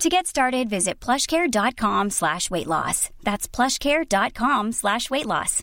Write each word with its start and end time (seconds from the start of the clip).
To 0.00 0.10
get 0.10 0.26
started, 0.26 0.68
visit 0.68 1.00
plushcare.com 1.00 2.10
slash 2.10 2.50
weight 2.50 2.66
loss. 2.66 3.08
That's 3.22 3.48
plushcare.com 3.48 4.72
slash 4.72 5.08
weight 5.10 5.24
loss. 5.26 5.62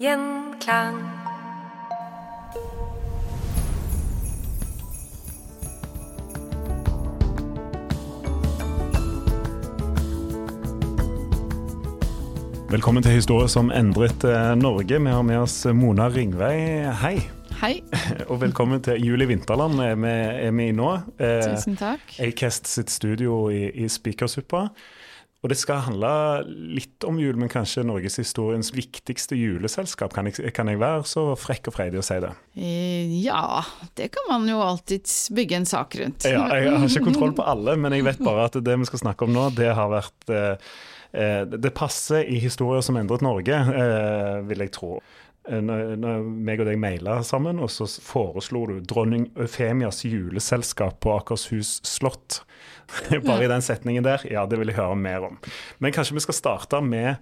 Gjenklang. 0.00 1.02
Velkommen 12.70 13.02
til 13.02 13.12
Historie 13.12 13.48
som 13.48 13.70
endret 13.74 14.24
eh, 14.24 14.54
Norge. 14.54 14.98
Vi 14.98 15.10
har 15.10 15.22
med 15.22 15.38
oss 15.38 15.64
Mona 15.74 16.08
Ringvei. 16.08 16.86
Hei. 17.02 17.43
Hei. 17.62 17.78
Og 18.30 18.40
velkommen 18.42 18.82
til 18.84 19.00
Juli 19.04 19.26
Vinterland 19.30 19.78
er 19.82 19.94
vi, 20.00 20.10
er 20.48 20.52
vi 20.56 20.68
i 20.70 20.74
nå. 20.76 20.90
Eh, 21.22 21.40
Tusen 21.54 21.78
takk. 21.80 22.16
Acast 22.24 22.68
sitt 22.70 22.92
studio 22.92 23.46
i, 23.52 23.68
i 23.84 23.88
Spikersuppa. 23.90 24.66
Og 25.44 25.50
det 25.52 25.58
skal 25.60 25.82
handle 25.84 26.10
litt 26.48 27.04
om 27.04 27.18
jul, 27.20 27.36
men 27.36 27.50
kanskje 27.52 27.82
norgeshistoriens 27.84 28.70
viktigste 28.72 29.36
juleselskap. 29.36 30.14
Kan 30.16 30.30
jeg, 30.30 30.48
kan 30.56 30.70
jeg 30.72 30.80
være 30.80 31.02
så 31.08 31.26
frekk 31.36 31.68
og 31.68 31.76
freidig 31.76 32.00
å 32.00 32.04
si 32.06 32.16
det? 32.24 32.30
Eh, 32.56 33.12
Ja, 33.26 33.60
det 34.00 34.08
kan 34.16 34.24
man 34.30 34.48
jo 34.48 34.62
alltids 34.64 35.28
bygge 35.36 35.60
en 35.60 35.68
sak 35.68 35.98
rundt. 36.00 36.24
Ja, 36.28 36.46
jeg 36.56 36.72
har 36.72 36.88
ikke 36.88 37.04
kontroll 37.10 37.36
på 37.36 37.44
alle, 37.48 37.76
men 37.80 37.92
jeg 37.96 38.06
vet 38.08 38.24
bare 38.24 38.48
at 38.48 38.56
det 38.64 38.78
vi 38.80 38.88
skal 38.88 39.04
snakke 39.04 39.28
om 39.28 39.36
nå, 39.36 39.50
det 39.56 39.68
har 39.76 39.92
vært 39.92 40.32
eh, 40.32 40.72
eh, 41.12 41.42
Det 41.60 41.74
passer 41.76 42.24
i 42.24 42.40
historier 42.40 42.84
som 42.84 42.96
endret 43.00 43.24
Norge, 43.24 43.60
eh, 43.84 44.40
vil 44.48 44.64
jeg 44.64 44.72
tro. 44.80 44.96
Eh, 45.48 45.60
Når, 45.60 45.96
når 46.00 46.22
meg 46.24 46.62
og 46.62 46.68
deg 46.70 46.78
maila 46.80 47.18
sammen, 47.26 47.58
og 47.60 47.68
så 47.72 47.84
foreslo 48.00 48.64
du 48.70 48.78
dronning 48.80 49.26
Eufemias 49.36 50.02
juleselskap 50.08 51.00
på 51.04 51.12
Akershus 51.18 51.80
slott. 51.84 52.42
Bare 53.26 53.44
i 53.44 53.50
den 53.50 53.64
setningen 53.64 54.04
der. 54.06 54.24
Ja, 54.30 54.46
det 54.48 54.58
vil 54.60 54.72
jeg 54.72 54.78
høre 54.80 54.96
mer 54.96 55.28
om. 55.28 55.38
Men 55.84 55.92
kanskje 55.92 56.16
vi 56.16 56.24
skal 56.24 56.38
starte 56.38 56.80
med 56.84 57.16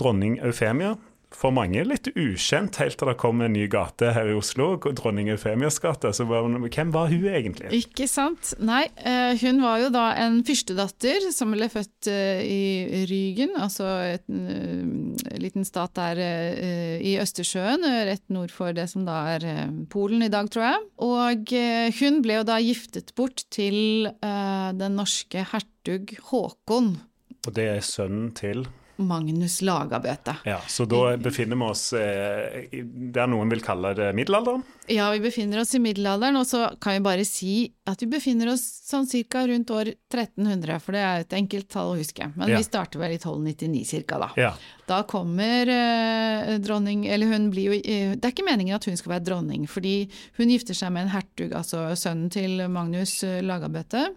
dronning 0.00 0.38
Eufemia. 0.44 0.96
For 1.36 1.54
mange 1.54 1.82
litt 1.86 2.10
ukjent 2.12 2.76
helt 2.80 2.98
til 3.00 3.08
det 3.08 3.16
kom 3.20 3.40
en 3.42 3.54
ny 3.54 3.64
gate 3.70 4.12
her 4.14 4.28
i 4.30 4.34
Oslo, 4.36 4.74
dronning 4.82 5.30
Eufemias 5.32 5.78
gate. 5.82 6.12
Så 6.14 6.26
var, 6.28 6.46
hvem 6.46 6.92
var 6.94 7.10
hun 7.10 7.26
egentlig? 7.30 7.70
Ikke 7.82 8.06
sant? 8.10 8.52
Nei, 8.62 8.84
eh, 9.00 9.32
hun 9.42 9.62
var 9.64 9.80
jo 9.82 9.90
da 9.94 10.04
en 10.22 10.40
fyrstedatter 10.46 11.28
som 11.34 11.54
ble 11.54 11.68
født 11.72 12.10
eh, 12.12 12.42
i 12.44 13.04
Rygen, 13.10 13.56
altså 13.60 13.88
et, 14.12 14.26
en 14.28 15.16
liten 15.42 15.66
stat 15.66 15.94
der 15.98 16.20
eh, 16.22 16.98
i 17.02 17.16
Østersjøen, 17.22 17.86
eh, 17.88 18.02
rett 18.12 18.26
nord 18.32 18.52
for 18.54 18.76
det 18.76 18.88
som 18.92 19.06
da 19.08 19.22
er 19.34 19.48
eh, 19.48 19.64
Polen 19.92 20.24
i 20.26 20.30
dag, 20.32 20.50
tror 20.52 20.68
jeg. 20.68 20.84
Og 21.08 21.56
eh, 21.56 21.88
hun 22.00 22.20
ble 22.24 22.40
jo 22.40 22.46
da 22.48 22.60
giftet 22.62 23.14
bort 23.18 23.46
til 23.52 24.10
eh, 24.12 24.68
den 24.78 25.00
norske 25.00 25.46
hertug 25.52 26.14
Håkon. 26.30 26.94
Og 27.42 27.56
det 27.56 27.66
er 27.72 27.82
sønnen 27.82 28.30
til 28.38 28.66
Magnus 29.06 29.60
Lagabøte. 29.66 30.36
Ja, 30.48 30.60
Så 30.68 30.86
da 30.88 31.16
befinner 31.20 31.58
vi 31.60 31.68
oss 31.70 31.92
eh, 31.92 32.68
der 33.12 33.26
noen 33.30 33.50
vil 33.52 33.60
kalle 33.64 33.94
det 33.98 34.12
middelalderen? 34.16 34.62
Ja, 34.90 35.10
vi 35.14 35.20
befinner 35.22 35.60
oss 35.62 35.74
i 35.74 35.80
middelalderen, 35.82 36.36
og 36.40 36.46
så 36.48 36.64
kan 36.82 36.96
vi 36.96 37.04
bare 37.04 37.24
si 37.28 37.52
at 37.86 38.00
vi 38.02 38.08
befinner 38.10 38.50
oss 38.52 38.62
sånn 38.88 39.06
cirka 39.06 39.44
rundt 39.46 39.70
år 39.70 39.92
1300, 40.12 40.80
for 40.82 40.92
det 40.96 41.02
er 41.06 41.22
et 41.26 41.36
enkelt 41.38 41.68
tall 41.70 41.92
å 41.94 41.98
huske. 42.00 42.30
Men 42.36 42.48
Ja. 42.50 42.58
vi 42.58 42.66
starter 42.66 42.98
vel 43.02 43.14
i 43.14 43.18
1299 43.20 43.84
cirka, 43.86 44.18
da. 44.18 44.30
Ja. 44.36 44.54
Da 44.86 45.02
kommer 45.08 45.68
eh, 45.70 46.58
dronning 46.58 47.06
Eller 47.06 47.26
hun 47.30 47.50
blir 47.50 47.70
jo 47.70 47.72
eh, 47.78 48.16
Det 48.18 48.24
er 48.26 48.32
ikke 48.34 48.44
meningen 48.44 48.74
at 48.74 48.84
hun 48.84 48.96
skal 48.98 49.12
være 49.14 49.24
dronning, 49.30 49.66
fordi 49.70 50.08
hun 50.36 50.50
gifter 50.50 50.74
seg 50.74 50.90
med 50.92 51.06
en 51.06 51.14
hertug, 51.14 51.52
altså 51.54 51.86
sønnen 51.96 52.28
til 52.34 52.58
Magnus 52.68 53.22
eh, 53.24 53.40
Lagabøte. 53.46 54.08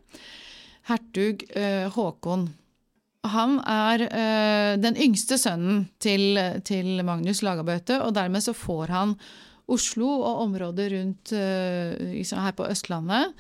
Hertug 0.89 1.45
eh, 1.55 1.87
Håkon. 1.95 2.49
Han 3.33 3.57
er 3.65 4.03
eh, 4.05 4.73
den 4.81 4.97
yngste 5.01 5.37
sønnen 5.41 5.85
til, 6.03 6.37
til 6.67 6.99
Magnus 7.07 7.41
Lagabøte, 7.45 7.97
og 8.05 8.13
dermed 8.17 8.43
så 8.45 8.53
får 8.53 8.91
han 8.93 9.15
Oslo 9.71 10.05
og 10.21 10.43
området 10.43 10.91
rundt 10.93 11.31
liksom 12.11 12.37
her 12.43 12.53
på 12.53 12.67
Østlandet, 12.69 13.31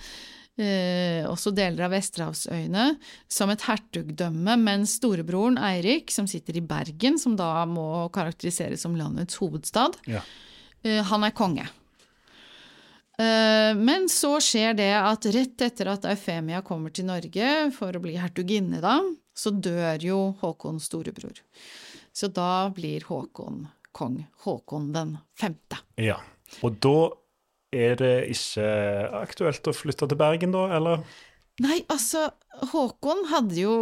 eh, 0.57 1.21
også 1.29 1.51
deler 1.53 1.85
av 1.85 1.93
Vesterhavsøyene, 1.93 2.85
som 3.29 3.51
et 3.53 3.61
hertugdømme, 3.67 4.55
mens 4.57 4.95
storebroren 4.97 5.59
Eirik, 5.61 6.09
som 6.09 6.25
sitter 6.25 6.57
i 6.57 6.63
Bergen, 6.65 7.19
som 7.21 7.35
da 7.37 7.51
må 7.69 8.07
karakteriseres 8.15 8.81
som 8.87 8.97
landets 8.97 9.37
hovedstad, 9.37 9.99
Ja. 10.09 10.23
han 11.11 11.23
er 11.29 11.31
konge. 11.37 11.67
Men 13.17 14.09
så 14.11 14.33
skjer 14.43 14.73
det 14.75 14.89
at 14.97 15.25
rett 15.31 15.61
etter 15.63 15.87
at 15.93 16.03
Eufemia 16.09 16.59
kommer 16.67 16.91
til 16.91 17.05
Norge 17.07 17.71
for 17.71 17.95
å 17.95 18.01
bli 18.03 18.17
hertuginne, 18.19 18.81
da, 18.83 18.97
så 19.35 19.51
dør 19.51 20.01
jo 20.03 20.19
Håkon 20.41 20.79
storebror. 20.83 21.41
Så 22.15 22.29
da 22.31 22.69
blir 22.75 23.03
Håkon 23.09 23.65
kong 23.95 24.21
Håkon 24.45 24.91
den 24.95 25.17
femte. 25.39 25.81
ja. 26.01 26.21
Og 26.61 26.75
da 26.83 27.09
er 27.75 27.95
det 27.99 28.11
ikke 28.31 28.65
aktuelt 29.17 29.67
å 29.67 29.73
flytte 29.73 30.07
til 30.07 30.19
Bergen, 30.19 30.51
da, 30.53 30.67
eller? 30.77 31.01
Nei, 31.63 31.79
altså, 31.91 32.27
Håkon 32.71 33.25
hadde 33.31 33.57
jo 33.57 33.73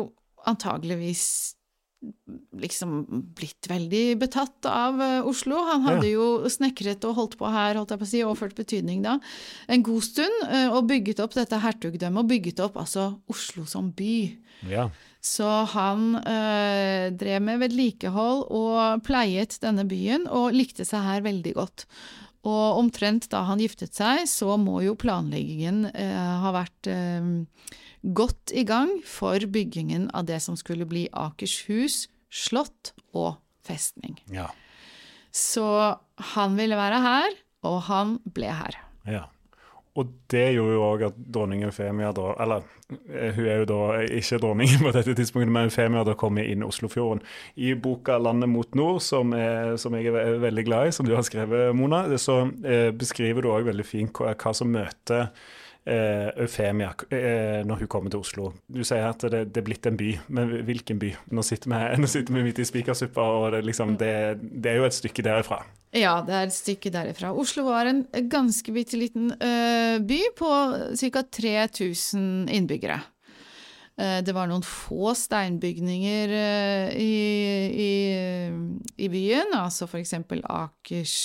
antageligvis 0.47 1.25
liksom 2.59 3.06
blitt 3.38 3.68
veldig 3.69 4.03
betatt 4.22 4.67
av 4.70 5.02
eh, 5.02 5.29
Oslo. 5.29 5.61
Han 5.70 5.85
hadde 5.88 6.11
jo 6.11 6.28
snekret 6.52 7.05
og 7.08 7.17
holdt 7.20 7.38
på 7.40 7.50
her, 7.52 7.79
holdt 7.79 7.94
jeg 7.94 8.02
på 8.02 8.08
å 8.08 8.11
si, 8.11 8.23
overført 8.26 8.59
betydning 8.59 9.03
da, 9.05 9.17
en 9.72 9.85
god 9.85 10.05
stund, 10.05 10.38
eh, 10.50 10.67
og 10.70 10.90
bygget 10.91 11.23
opp 11.23 11.38
dette 11.38 11.61
hertugdømmet, 11.64 12.23
og 12.23 12.32
bygget 12.32 12.64
opp 12.66 12.79
altså 12.84 13.09
Oslo 13.32 13.66
som 13.70 13.91
by. 13.96 14.17
Ja. 14.72 14.90
Så 15.23 15.47
han 15.72 16.17
øh, 16.20 17.05
drev 17.16 17.46
med 17.46 17.61
vedlikehold 17.61 18.44
og 18.52 19.05
pleiet 19.08 19.55
denne 19.64 19.88
byen, 19.88 20.28
og 20.28 20.52
likte 20.55 20.84
seg 20.88 21.05
her 21.08 21.23
veldig 21.23 21.55
godt. 21.55 21.88
Og 22.43 22.79
omtrent 22.81 23.29
da 23.31 23.45
han 23.47 23.61
giftet 23.63 23.95
seg, 23.95 24.25
så 24.28 24.57
må 24.59 24.81
jo 24.84 24.97
planleggingen 24.99 25.85
eh, 25.93 26.34
ha 26.43 26.51
vært 26.55 26.90
eh, 26.91 27.29
godt 28.03 28.51
i 28.51 28.66
gang 28.67 28.91
for 29.07 29.40
byggingen 29.47 30.09
av 30.11 30.28
det 30.28 30.41
som 30.43 30.57
skulle 30.59 30.87
bli 30.90 31.05
Akershus 31.16 32.07
slott 32.34 32.91
og 33.16 33.37
festning. 33.63 34.17
Ja. 34.34 34.49
Så 35.34 35.66
han 36.34 36.57
ville 36.59 36.78
være 36.78 36.99
her, 37.03 37.37
og 37.63 37.79
han 37.87 38.17
ble 38.35 38.51
her. 38.51 38.81
ja. 39.07 39.28
Og 39.93 40.09
det 40.34 40.45
gjorde 40.55 40.73
jo 40.73 40.85
òg 40.87 41.03
at 41.05 41.17
dronning 41.35 41.61
Eufemia 41.67 42.09
da 42.17 42.31
Eller 42.41 42.63
eh, 43.13 43.35
hun 43.35 43.45
er 43.45 43.59
jo 43.61 43.67
da 43.69 43.81
ikke 44.17 44.40
dronning 44.41 44.72
på 44.81 44.93
dette 44.95 45.13
tidspunktet, 45.19 45.53
men 45.53 45.69
Eufemia 45.69 46.01
da 46.07 46.16
kommer 46.17 46.47
inn 46.49 46.63
i 46.63 46.67
Oslofjorden. 46.67 47.22
I 47.55 47.75
boka 47.78 48.17
'Landet 48.17 48.49
mot 48.49 48.75
nord', 48.75 49.03
som, 49.05 49.34
er, 49.37 49.75
som 49.78 49.93
jeg 49.93 50.09
er 50.09 50.40
veldig 50.41 50.66
glad 50.66 50.87
i, 50.87 50.95
som 50.97 51.05
du 51.05 51.13
har 51.16 51.25
skrevet, 51.25 51.75
Mona, 51.78 52.05
så 52.17 52.47
eh, 52.66 52.90
beskriver 52.90 53.45
du 53.45 53.51
òg 53.53 53.69
veldig 53.69 53.85
fint 53.85 54.17
hva, 54.17 54.34
hva 54.34 54.55
som 54.57 54.73
møter 54.73 55.29
eh, 55.85 56.29
Eufemia 56.41 56.93
eh, 57.09 57.61
når 57.66 57.84
hun 57.84 57.91
kommer 57.91 58.13
til 58.13 58.23
Oslo. 58.23 58.51
Du 58.67 58.84
sier 58.84 59.07
at 59.09 59.22
det, 59.29 59.45
det, 59.53 59.61
er 59.61 59.67
blitt 59.67 59.87
en 59.90 59.99
by, 59.99 60.09
men 60.34 60.57
hvilken 60.67 60.99
by? 61.01 61.13
Nå 61.31 61.45
sitter 61.45 61.69
vi, 61.69 61.84
nå 62.01 62.09
sitter 62.09 62.34
vi 62.34 62.45
midt 62.47 62.61
i 62.63 62.67
Spikersuppa, 62.67 63.22
og 63.22 63.51
det, 63.55 63.63
liksom, 63.69 63.97
det, 64.01 64.13
det, 64.41 64.73
er 64.73 64.81
jo 64.81 64.90
et 64.90 64.97
stykke 64.97 65.25
derifra. 65.25 65.63
Ja, 65.93 66.17
det 66.25 66.34
er 66.34 66.47
et 66.47 66.55
stykke 66.55 66.90
derifra. 66.93 67.31
Oslo 67.37 67.67
var 67.67 67.85
en 67.90 68.03
ganske 68.31 68.73
bitte 68.73 68.97
liten 68.97 69.29
uh, 69.37 69.97
by 70.01 70.22
på 70.40 70.51
ca. 70.97 71.25
3000 71.37 72.49
innbyggere. 72.49 73.01
Eh, 73.93 74.19
det 74.25 74.34
var 74.34 74.49
noen 74.49 74.63
få 74.66 75.11
steinbygninger 75.17 76.31
eh, 76.34 76.95
i, 76.97 77.17
i, 77.78 77.91
i 79.05 79.09
byen, 79.13 79.53
altså 79.53 79.85
f.eks. 79.85 80.16
Akers 80.49 81.17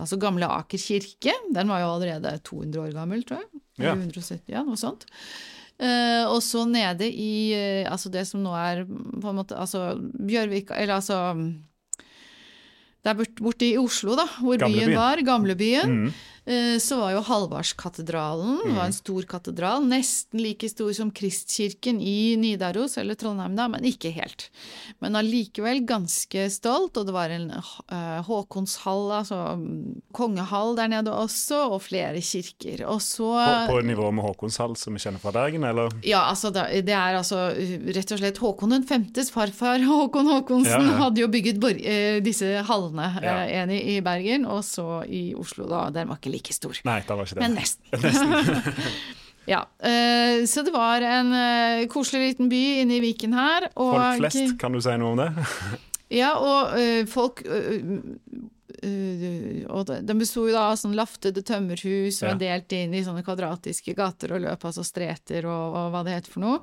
Altså 0.00 0.16
gamle 0.20 0.48
Aker 0.48 0.80
kirke. 0.80 1.34
Den 1.52 1.68
var 1.68 1.82
jo 1.82 1.92
allerede 1.98 2.38
200 2.40 2.86
år 2.86 2.96
gammel, 2.96 3.26
tror 3.26 3.42
jeg. 3.42 3.62
Ja. 3.84 3.92
170, 3.92 4.40
ja, 4.48 4.64
noe 4.64 4.80
sånt. 4.80 5.04
Og 5.76 6.38
så 6.40 6.62
nede 6.64 7.04
i 7.04 7.52
altså 7.84 8.08
det 8.08 8.22
som 8.24 8.40
nå 8.40 8.54
er 8.56 8.78
på 8.88 9.28
en 9.28 9.36
måte 9.36 9.58
altså 9.60 9.98
Bjørvik 10.00 10.70
Eller 10.72 10.94
altså 10.94 11.18
Det 13.06 13.12
er 13.14 13.36
borte 13.38 13.66
i 13.68 13.76
Oslo, 13.78 14.16
da, 14.18 14.24
hvor 14.40 14.58
Gamlebyen. 14.58 14.88
byen 14.90 14.98
var. 14.98 15.20
Gamlebyen. 15.26 15.92
Mm. 15.92 16.14
Eh, 16.46 16.78
så 16.78 16.96
var 17.00 17.10
jo 17.10 17.20
Halvardskatedralen 17.26 18.60
mm. 18.64 18.74
var 18.76 18.86
en 18.86 18.94
stor 18.94 19.24
katedral, 19.26 19.82
nesten 19.82 20.38
like 20.38 20.68
stor 20.70 20.92
som 20.94 21.08
Kristkirken 21.10 21.98
i 21.98 22.36
Nidaros, 22.38 22.94
eller 23.02 23.18
Trondheim, 23.18 23.56
da, 23.58 23.66
men 23.72 23.82
ikke 23.88 24.12
helt. 24.14 24.46
Men 25.02 25.18
allikevel 25.18 25.82
ganske 25.88 26.44
stolt, 26.54 27.00
og 27.00 27.08
det 27.08 27.14
var 27.16 27.34
en 27.34 27.48
uh, 27.50 28.20
Håkonshall, 28.28 29.10
altså 29.16 29.40
mm, 29.58 30.04
kongehall 30.14 30.78
der 30.78 30.92
nede 30.92 31.10
også, 31.10 31.64
og 31.74 31.82
flere 31.88 32.22
kirker. 32.22 32.84
Og 32.94 33.02
så 33.02 33.32
På, 33.66 33.74
på 33.74 33.82
nivå 33.90 34.12
med 34.14 34.28
Håkonshall, 34.28 34.78
som 34.78 34.94
vi 34.94 35.02
kjenner 35.02 35.22
fra 35.22 35.34
Bergen, 35.34 35.66
eller? 35.66 35.98
Ja, 36.06 36.28
altså 36.30 36.52
det 36.54 36.94
er 36.94 37.18
altså 37.18 37.48
rett 37.90 38.14
og 38.14 38.22
slett 38.22 38.38
Håkon 38.38 38.76
den 38.76 38.86
femtes 38.86 39.32
farfar, 39.34 39.82
Håkon 39.90 40.30
Håkonsen, 40.30 40.78
ja, 40.78 40.94
ja. 40.94 41.02
hadde 41.02 41.24
jo 41.24 41.30
bygget 41.34 41.58
uh, 41.58 42.22
disse 42.22 42.54
hallene, 42.70 43.10
ja. 43.26 43.36
en 43.64 43.74
i, 43.74 43.82
i 43.96 44.00
Bergen, 44.04 44.46
og 44.46 44.62
så 44.62 45.02
i 45.10 45.32
Oslo, 45.34 45.66
da. 45.66 45.88
Den 45.90 46.14
var 46.14 46.22
ikke 46.22 46.35
like 46.36 46.56
stor. 46.56 46.76
Nei, 46.86 47.00
da 47.06 47.16
var 47.18 47.28
ikke 47.28 47.38
det. 47.38 47.44
Men 47.44 47.56
nesten. 47.60 47.86
nesten. 48.02 48.90
ja, 49.52 49.62
uh, 49.64 50.44
Så 50.46 50.66
det 50.66 50.74
var 50.74 51.04
en 51.04 51.32
uh, 51.32 51.86
koselig 51.92 52.32
liten 52.32 52.50
by 52.52 52.64
inne 52.82 52.98
i 52.98 53.04
Viken 53.04 53.36
her. 53.36 53.70
Og, 53.74 53.94
folk 53.96 54.26
flest, 54.26 54.58
kan 54.60 54.76
du 54.76 54.82
si 54.84 54.94
noe 55.00 55.14
om 55.14 55.24
det? 55.24 55.30
ja, 56.20 56.36
og 56.36 56.76
uh, 56.76 57.02
folk 57.10 57.44
og 58.76 59.88
De 60.04 60.14
besto 60.20 60.42
av 60.52 60.74
sånn 60.76 60.94
laftede 60.94 61.40
tømmerhus 61.46 62.18
som 62.20 62.28
ja. 62.28 62.34
er 62.34 62.40
delt 62.42 62.74
inn 62.76 62.92
i 62.94 63.00
sånne 63.02 63.24
kvadratiske 63.24 63.94
gater 63.96 64.34
og 64.36 64.42
løp, 64.44 64.66
altså 64.68 64.84
streter 64.84 65.48
og, 65.48 65.64
og 65.72 65.94
hva 65.94 66.02
det 66.06 66.18
heter 66.18 66.34
for 66.34 66.44
noe. 66.44 66.58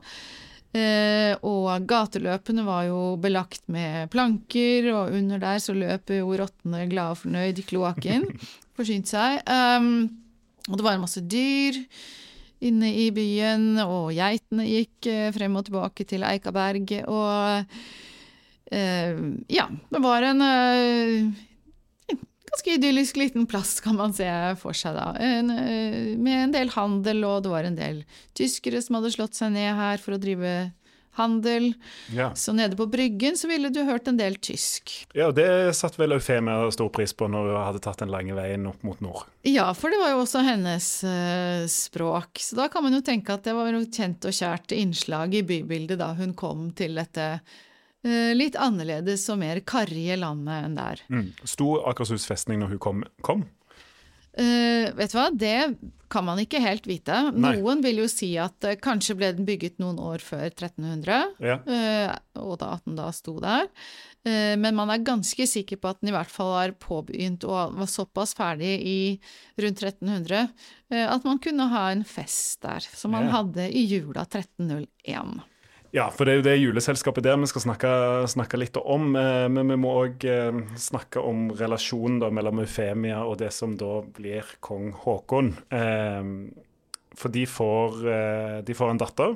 Eh, 0.74 1.36
og 1.46 1.86
gateløpene 1.86 2.64
var 2.66 2.88
jo 2.88 3.02
belagt 3.22 3.62
med 3.72 4.10
planker, 4.14 4.90
og 4.96 5.14
under 5.14 5.42
der 5.42 5.62
så 5.62 5.76
løp 5.78 6.10
jo 6.16 6.34
rottene 6.40 6.88
glad 6.90 7.14
og 7.14 7.22
fornøyd 7.22 7.62
i 7.62 7.66
kloakken. 7.70 8.26
Forsynt 8.78 9.12
seg. 9.12 9.44
Um, 9.46 10.10
og 10.72 10.80
det 10.80 10.86
var 10.88 10.98
masse 11.02 11.22
dyr 11.30 11.78
inne 12.64 12.90
i 13.04 13.10
byen, 13.14 13.76
og 13.84 14.14
geitene 14.16 14.66
gikk 14.66 15.12
eh, 15.12 15.30
frem 15.36 15.60
og 15.60 15.68
tilbake 15.68 16.08
til 16.10 16.24
Eikaberg, 16.26 16.94
og 17.12 17.74
eh, 18.72 19.20
ja, 19.52 19.68
det 19.92 20.02
var 20.02 20.26
en 20.30 20.46
ganske 22.54 22.76
idyllisk 22.78 23.18
liten 23.18 23.48
plass, 23.50 23.80
kan 23.80 23.98
man 23.98 24.14
se 24.14 24.30
for 24.62 24.78
seg 24.78 24.96
da. 24.96 25.12
En, 25.20 25.50
eh, 25.50 26.14
med 26.18 26.44
en 26.44 26.54
del 26.54 26.70
handel, 26.70 27.24
og 27.26 27.44
det 27.44 27.50
var 27.50 27.64
en 27.64 27.76
del 27.76 28.04
tyskere 28.38 28.82
som 28.82 29.00
hadde 29.00 29.14
slått 29.16 29.36
seg 29.36 29.52
ned 29.56 29.74
her 29.76 29.98
for 29.98 30.14
å 30.14 30.22
drive 30.22 30.72
handel. 31.14 31.74
Ja. 32.14 32.32
Så 32.36 32.54
nede 32.54 32.76
på 32.76 32.88
Bryggen 32.90 33.38
så 33.38 33.48
ville 33.48 33.70
du 33.70 33.84
hørt 33.86 34.08
en 34.08 34.18
del 34.18 34.36
tysk. 34.36 34.92
Ja, 35.14 35.28
og 35.28 35.36
det 35.38 35.76
satt 35.78 35.98
vel 36.00 36.16
Eufemia 36.16 36.72
stor 36.74 36.90
pris 36.94 37.14
på 37.14 37.28
når 37.30 37.52
hun 37.52 37.60
hadde 37.62 37.84
tatt 37.86 38.02
den 38.02 38.14
lange 38.14 38.34
veien 38.38 38.66
opp 38.70 38.82
mot 38.86 39.02
nord. 39.04 39.28
Ja, 39.46 39.68
for 39.78 39.94
det 39.94 40.02
var 40.02 40.16
jo 40.16 40.24
også 40.24 40.42
hennes 40.46 40.88
uh, 41.06 41.66
språk. 41.70 42.42
Så 42.42 42.58
da 42.58 42.70
kan 42.74 42.86
man 42.86 42.98
jo 42.98 43.04
tenke 43.06 43.36
at 43.36 43.46
det 43.46 43.54
var 43.58 43.70
et 43.74 43.94
kjent 43.94 44.26
og 44.26 44.34
kjært 44.34 44.74
innslag 44.78 45.38
i 45.38 45.46
bybildet 45.46 46.02
da 46.02 46.14
hun 46.18 46.34
kom 46.38 46.72
til 46.78 46.98
dette 46.98 47.30
litt 48.04 48.58
annerledes 48.60 49.22
og 49.32 49.38
mer 49.40 49.62
karrige 49.64 50.18
landet 50.20 50.66
enn 50.66 50.74
der. 50.76 51.04
Mm. 51.08 51.30
Sto 51.48 51.78
Akershus 51.88 52.26
festning 52.28 52.60
når 52.60 52.74
hun 52.74 52.82
kom? 52.84 53.06
kom? 53.24 53.46
Uh, 54.34 54.90
vet 54.98 55.12
du 55.12 55.18
hva, 55.20 55.28
det 55.30 55.58
kan 56.10 56.26
man 56.26 56.40
ikke 56.42 56.62
helt 56.64 56.88
vite. 56.90 57.14
Nei. 57.36 57.52
Noen 57.60 57.84
vil 57.86 58.02
jo 58.02 58.08
si 58.10 58.32
at 58.42 58.66
uh, 58.66 58.74
kanskje 58.82 59.16
ble 59.20 59.30
den 59.38 59.46
bygget 59.46 59.78
noen 59.82 60.00
år 60.02 60.24
før 60.26 60.48
1300, 60.48 61.36
ja. 61.46 61.60
uh, 61.62 62.16
og 62.42 62.58
da, 62.64 62.72
at 62.80 62.88
den 62.90 62.98
da 62.98 63.12
sto 63.14 63.38
der. 63.44 63.70
men 64.24 64.72
man 64.72 64.88
er 64.88 65.02
ganske 65.04 65.44
sikker 65.52 65.76
på 65.84 65.90
at 65.92 65.98
den 66.00 66.10
i 66.10 66.14
hvert 66.16 66.32
fall 66.32 66.54
var 66.54 66.72
påbegynt 66.80 67.44
og 67.44 67.74
var 67.76 67.90
såpass 67.92 68.32
ferdig 68.38 68.78
i 68.88 69.00
rundt 69.60 69.84
1300 69.84 70.48
at 71.12 71.26
man 71.28 71.42
kunne 71.44 71.68
ha 71.68 71.90
en 71.92 72.06
fest 72.08 72.62
der, 72.64 72.88
som 72.96 73.12
man 73.12 73.28
ja. 73.28 73.34
hadde 73.36 73.66
i 73.68 73.84
jula 73.84 74.24
1301. 74.24 75.44
Ja, 75.94 76.08
for 76.10 76.26
det 76.26 76.34
er 76.34 76.40
jo 76.40 76.46
det 76.48 76.54
juleselskapet 76.58 77.22
der 77.22 77.38
vi 77.38 77.48
skal 77.52 77.68
snakke, 77.68 77.90
snakke 78.32 78.58
litt 78.58 78.78
om. 78.82 79.12
Eh, 79.14 79.46
men 79.54 79.70
vi 79.70 79.78
må 79.78 79.92
òg 80.02 80.24
eh, 80.26 80.56
snakke 80.82 81.22
om 81.22 81.52
relasjonen 81.54 82.34
mellom 82.34 82.64
Eufemia 82.64 83.20
og 83.28 83.38
det 83.44 83.52
som 83.54 83.76
da 83.78 84.00
blir 84.16 84.56
kong 84.66 84.90
Haakon. 85.04 85.52
Eh, 85.70 86.32
for 87.14 87.30
de 87.30 87.44
får, 87.46 88.00
de 88.66 88.74
får 88.74 88.90
en 88.90 89.04
datter. 89.04 89.36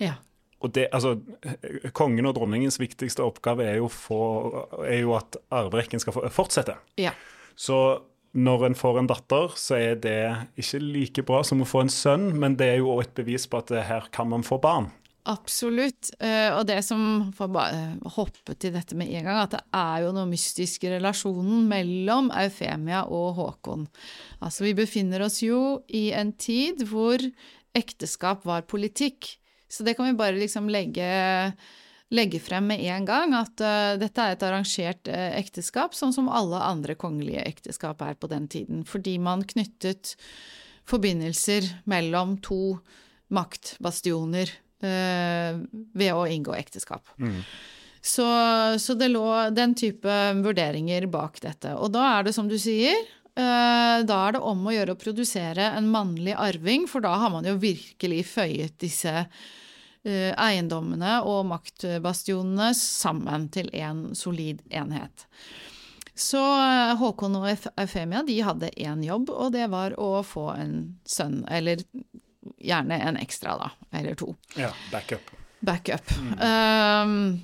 Ja. 0.00 0.14
Og 0.64 0.72
det, 0.72 0.86
altså, 0.96 1.18
Kongen 1.92 2.24
og 2.30 2.38
dronningens 2.38 2.80
viktigste 2.80 3.20
oppgave 3.26 3.66
er 3.68 3.76
jo, 3.82 3.90
for, 3.92 4.62
er 4.88 5.02
jo 5.02 5.12
at 5.18 5.36
arverekken 5.52 6.00
skal 6.00 6.16
fortsette. 6.32 6.78
Ja. 6.96 7.12
Så 7.60 7.76
når 8.32 8.70
en 8.70 8.78
får 8.78 9.02
en 9.02 9.12
datter, 9.12 9.52
så 9.60 9.76
er 9.76 10.00
det 10.00 10.16
ikke 10.56 10.80
like 10.80 11.28
bra 11.28 11.44
som 11.44 11.60
å 11.60 11.68
få 11.68 11.84
en 11.84 11.92
sønn, 11.92 12.30
men 12.40 12.56
det 12.56 12.72
er 12.72 12.80
jo 12.80 12.96
et 13.04 13.12
bevis 13.20 13.44
på 13.44 13.60
at 13.60 13.76
her 13.84 14.08
kan 14.16 14.32
man 14.32 14.48
få 14.48 14.56
barn. 14.64 14.88
Absolutt. 15.24 16.10
Uh, 16.20 16.52
og 16.58 16.66
det 16.68 16.82
som 16.84 17.30
får 17.32 17.48
bare 17.52 17.84
hoppe 18.16 18.52
til 18.60 18.74
dette 18.74 18.96
med 18.98 19.08
en 19.16 19.24
gang, 19.24 19.38
at 19.40 19.54
det 19.54 19.62
er 19.72 20.02
jo 20.04 20.10
noe 20.12 20.28
mystisk 20.28 20.84
i 20.84 20.90
relasjonen 20.92 21.62
mellom 21.70 22.28
Eufemia 22.36 23.06
og 23.08 23.30
Håkon. 23.38 23.86
Altså, 24.44 24.66
vi 24.66 24.74
befinner 24.76 25.24
oss 25.24 25.40
jo 25.40 25.80
i 25.88 26.10
en 26.12 26.34
tid 26.36 26.84
hvor 26.90 27.24
ekteskap 27.74 28.44
var 28.44 28.66
politikk. 28.68 29.30
Så 29.64 29.86
det 29.86 29.96
kan 29.96 30.10
vi 30.10 30.18
bare 30.18 30.36
liksom 30.36 30.68
legge, 30.68 31.06
legge 32.12 32.40
frem 32.44 32.68
med 32.68 32.84
en 32.84 33.08
gang, 33.08 33.32
at 33.38 33.64
uh, 33.64 33.94
dette 34.00 34.26
er 34.26 34.36
et 34.36 34.44
arrangert 34.44 35.08
uh, 35.08 35.30
ekteskap, 35.38 35.96
sånn 35.96 36.12
som 36.12 36.28
alle 36.28 36.60
andre 36.60 36.98
kongelige 37.00 37.46
ekteskap 37.48 38.04
er 38.04 38.20
på 38.20 38.28
den 38.28 38.44
tiden. 38.52 38.84
Fordi 38.84 39.16
man 39.24 39.46
knyttet 39.48 40.18
forbindelser 40.84 41.64
mellom 41.88 42.36
to 42.44 42.76
maktbastioner 43.32 44.52
Eh, 44.52 44.63
ved 44.84 46.12
å 46.12 46.26
inngå 46.28 46.52
ekteskap. 46.58 47.08
Mm. 47.16 47.38
Så, 48.04 48.24
så, 48.78 48.94
det 48.94 49.08
lå 49.08 49.26
den 49.56 49.72
type 49.74 50.14
vurderinger 50.44 51.06
bak 51.08 51.38
dette. 51.40 51.72
Og 51.80 51.88
da 51.94 52.04
er 52.18 52.26
det 52.26 52.34
som 52.36 52.50
du 52.50 52.58
sier, 52.60 52.98
eh, 53.32 53.98
da 54.04 54.18
er 54.26 54.36
det 54.36 54.42
om 54.44 54.60
å 54.60 54.74
gjøre 54.74 54.92
å 54.92 55.00
produsere 55.00 55.70
en 55.72 55.88
mannlig 55.88 56.34
arving, 56.36 56.84
for 56.90 57.00
da 57.00 57.14
har 57.22 57.32
man 57.32 57.48
jo 57.48 57.56
virkelig 57.62 58.26
føyet 58.34 58.76
disse 58.84 59.14
eh, 59.24 60.32
eiendommene 60.36 61.22
og 61.24 61.46
maktbastionene 61.54 62.74
sammen 62.76 63.48
til 63.56 63.72
en 63.72 64.10
solid 64.12 64.60
enhet. 64.68 65.24
Så 66.14 66.44
Håkon 67.00 67.40
og 67.40 67.48
Eufemia 67.48 68.20
de 68.28 68.36
hadde 68.44 68.74
én 68.76 69.00
jobb, 69.02 69.32
og 69.32 69.56
det 69.56 69.64
var 69.72 69.96
å 69.96 70.20
få 70.28 70.50
en 70.60 70.76
sønn, 71.08 71.40
eller 71.48 71.80
gjerne 72.58 73.00
en 73.08 73.16
ekstra, 73.20 73.56
da. 73.60 73.70
Eller 73.98 74.14
to. 74.18 74.34
Ja, 74.58 74.72
backup. 74.92 75.30
Backup. 75.64 76.10
Mm. 76.20 76.34
Um, 76.40 77.42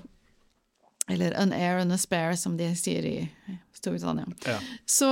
eller 1.10 1.34
an 1.34 1.52
air 1.52 1.80
and 1.82 1.92
a 1.92 1.98
spare, 1.98 2.36
som 2.36 2.56
de 2.56 2.68
sier 2.78 3.06
i 3.06 3.16
Storbritannia. 3.74 4.28
Ja. 4.46 4.58
Så, 4.86 5.08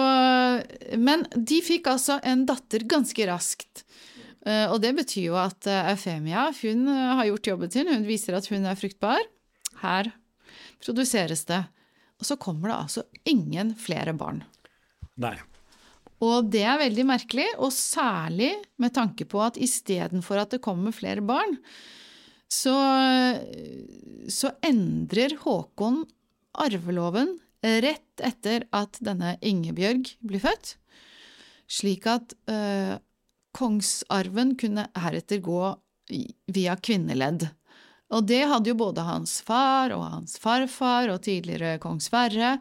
men 1.01 1.25
de 1.35 1.63
fikk 1.65 1.89
altså 1.91 2.21
en 2.23 2.45
datter 2.47 2.85
ganske 2.89 3.27
raskt. 3.31 3.85
Uh, 4.47 4.71
og 4.71 4.79
det 4.85 4.95
betyr 4.97 5.31
jo 5.31 5.39
at 5.41 5.67
uh, 5.67 5.91
Eufemia 5.91 6.47
hun 6.61 6.87
uh, 6.87 7.17
har 7.19 7.27
gjort 7.33 7.51
jobben 7.51 7.73
sin, 7.75 7.91
hun 7.91 8.07
viser 8.07 8.37
at 8.39 8.47
hun 8.53 8.69
er 8.69 8.79
fruktbar. 8.79 9.25
Her 9.83 10.13
produseres 10.85 11.45
det. 11.49 11.65
Og 12.19 12.27
så 12.27 12.39
kommer 12.41 12.71
det 12.71 12.79
altså 12.79 13.05
ingen 13.29 13.75
flere 13.79 14.15
barn. 14.19 14.45
Nei. 15.19 15.37
Og 16.25 16.49
det 16.51 16.65
er 16.67 16.81
veldig 16.81 17.05
merkelig, 17.07 17.47
og 17.63 17.71
særlig 17.75 18.51
med 18.83 18.95
tanke 18.97 19.27
på 19.29 19.43
at 19.45 19.59
istedenfor 19.61 20.41
at 20.43 20.57
det 20.57 20.65
kommer 20.65 20.95
flere 20.95 21.23
barn, 21.23 21.59
så, 22.49 22.75
så 24.33 24.51
endrer 24.65 25.37
Håkon 25.43 26.03
arveloven 26.59 27.37
rett 27.63 28.25
etter 28.25 28.65
at 28.75 28.99
denne 29.05 29.37
Ingebjørg 29.45 30.15
blir 30.25 30.43
født, 30.43 30.77
slik 31.69 32.07
at 32.09 32.33
eh, 32.51 32.97
kongsarven 33.59 34.55
kunne 34.59 34.87
heretter 34.97 35.43
gå 35.45 35.63
via 36.55 36.77
kvinneledd. 36.81 37.51
Og 38.17 38.25
det 38.25 38.47
hadde 38.49 38.73
jo 38.73 38.79
både 38.81 39.05
hans 39.05 39.39
far 39.45 39.93
og 39.93 40.07
hans 40.07 40.39
farfar 40.41 41.11
og 41.13 41.21
tidligere 41.27 41.77
kong 41.83 42.01
Sverre 42.01 42.57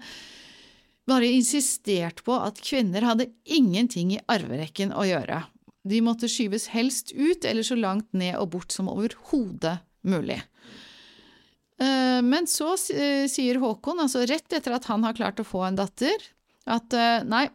bare 1.08 1.30
insistert 1.32 2.24
på 2.28 2.36
at 2.36 2.60
kvinner 2.64 3.06
hadde 3.08 3.30
ingenting 3.46 4.14
i 4.18 4.22
arverekken 4.28 4.92
å 4.92 5.06
gjøre. 5.08 5.44
De 5.88 6.02
måtte 6.04 6.28
skyves 6.28 6.68
helst 6.74 7.14
ut 7.16 7.46
eller 7.48 7.64
så 7.64 7.78
langt 7.80 8.10
ned 8.18 8.36
og 8.42 8.50
bort 8.58 8.76
som 8.76 8.90
overhodet 8.92 9.78
mulig. 10.08 10.42
Eh, 11.80 12.20
Men 12.26 12.48
så 12.50 12.74
sier 12.78 13.62
Håkon, 13.62 14.02
altså 14.04 14.26
rett 14.28 14.52
etter 14.54 14.76
at 14.76 14.90
han 14.92 15.06
har 15.08 15.16
klart 15.16 15.40
å 15.40 15.48
få 15.48 15.64
en 15.68 15.80
datter, 15.80 16.28
at 16.68 16.94
eh, 16.98 17.24
nei, 17.24 17.46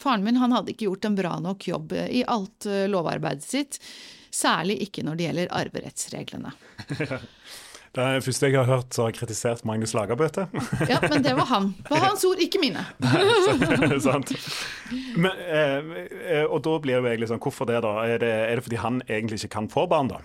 faren 0.00 0.24
min 0.24 0.40
han 0.40 0.54
hadde 0.56 0.72
ikke 0.72 0.88
gjort 0.88 1.04
en 1.10 1.18
bra 1.18 1.34
nok 1.42 1.68
jobb 1.68 1.92
eh, 1.98 2.08
i 2.22 2.24
alt 2.24 2.64
lovarbeidet 2.88 3.44
sitt, 3.44 3.80
særlig 4.32 4.78
ikke 4.86 5.04
når 5.04 5.18
det 5.18 5.26
gjelder 5.28 5.52
arverettsreglene. 5.60 6.54
Det 7.92 8.00
er 8.00 8.22
første 8.24 8.48
jeg 8.48 8.56
har 8.56 8.68
hørt 8.70 8.94
som 8.96 9.04
har 9.04 9.12
kritisert 9.12 9.66
Magnus 9.68 9.92
Lagerbøte. 9.92 10.46
Ja, 10.90 10.96
men 11.12 11.24
det 11.24 11.34
var 11.36 11.48
han. 11.50 11.72
Det 11.76 11.92
var 11.92 12.06
hans 12.06 12.24
ord, 12.24 12.40
ikke 12.40 12.60
mine. 12.62 12.86
Sant? 14.06 14.32
Men, 15.16 15.32
eh, 15.44 15.90
eh, 16.38 16.46
og 16.46 16.62
da 16.64 16.78
blir 16.80 16.96
jo 16.96 17.08
egentlig 17.10 17.28
sånn, 17.28 17.42
hvorfor 17.44 17.68
det, 17.68 17.82
da? 17.84 17.98
Er 18.08 18.22
det, 18.22 18.30
er 18.48 18.56
det 18.56 18.64
fordi 18.64 18.80
han 18.80 19.02
egentlig 19.10 19.42
ikke 19.42 19.52
kan 19.58 19.68
få 19.72 19.84
barn, 19.92 20.08
da? 20.08 20.22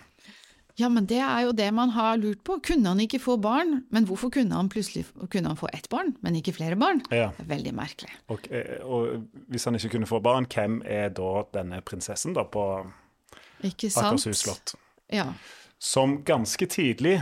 Ja, 0.78 0.88
men 0.94 1.08
det 1.10 1.20
er 1.26 1.42
jo 1.48 1.52
det 1.58 1.68
man 1.74 1.92
har 1.96 2.20
lurt 2.22 2.44
på. 2.46 2.60
Kunne 2.64 2.94
han 2.94 3.00
ikke 3.04 3.20
få 3.20 3.36
barn? 3.42 3.82
Men 3.92 4.06
hvorfor 4.08 4.30
kunne 4.32 4.56
han 4.56 4.70
plutselig 4.70 5.08
kunne 5.34 5.50
han 5.50 5.60
få 5.60 5.68
ett 5.74 5.90
barn, 5.90 6.14
men 6.22 6.38
ikke 6.38 6.54
flere 6.54 6.78
barn? 6.80 7.02
Ja. 7.10 7.32
Det 7.36 7.48
er 7.48 7.52
veldig 7.52 7.74
merkelig. 7.76 8.12
Og, 8.32 8.46
eh, 8.54 8.78
og 8.86 9.26
hvis 9.52 9.66
han 9.68 9.76
ikke 9.76 9.98
kunne 9.98 10.08
få 10.08 10.22
barn, 10.24 10.48
hvem 10.54 10.80
er 10.86 11.10
da 11.18 11.42
denne 11.58 11.82
prinsessen 11.82 12.38
da 12.38 12.46
på 12.48 12.68
Akershus 13.66 14.46
slott? 14.46 14.78
Ja. 15.12 15.34
Som 15.82 16.22
ganske 16.24 16.70
tidlig, 16.70 17.20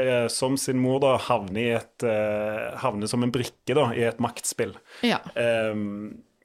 eh, 0.00 0.26
som 0.32 0.58
sin 0.60 0.80
mor, 0.82 1.00
da 1.04 1.16
havner, 1.28 1.80
et, 1.80 2.06
eh, 2.06 2.70
havner 2.82 3.10
som 3.10 3.24
en 3.24 3.32
brikke 3.34 3.76
da, 3.76 3.90
i 3.96 4.06
et 4.08 4.22
maktspill. 4.22 4.76
ja. 5.06 5.20
Eh, 5.34 5.74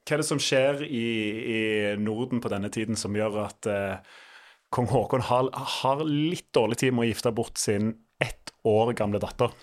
hva 0.09 0.15
er 0.17 0.23
det 0.23 0.25
som 0.25 0.39
skjer 0.41 0.79
i, 0.89 1.09
i 1.53 1.59
Norden 2.01 2.39
på 2.41 2.49
denne 2.49 2.71
tiden 2.73 2.97
som 2.97 3.13
gjør 3.13 3.43
at 3.43 3.67
eh, 3.69 4.15
kong 4.73 4.87
Haakon 4.89 5.21
har, 5.27 5.51
har 5.53 6.01
litt 6.01 6.47
dårlig 6.55 6.79
tid 6.81 6.95
med 6.95 7.05
å 7.05 7.09
gifte 7.11 7.33
bort 7.37 7.61
sin 7.61 7.91
ett 8.17 8.49
år 8.65 8.95
gamle 8.97 9.21
datter? 9.21 9.53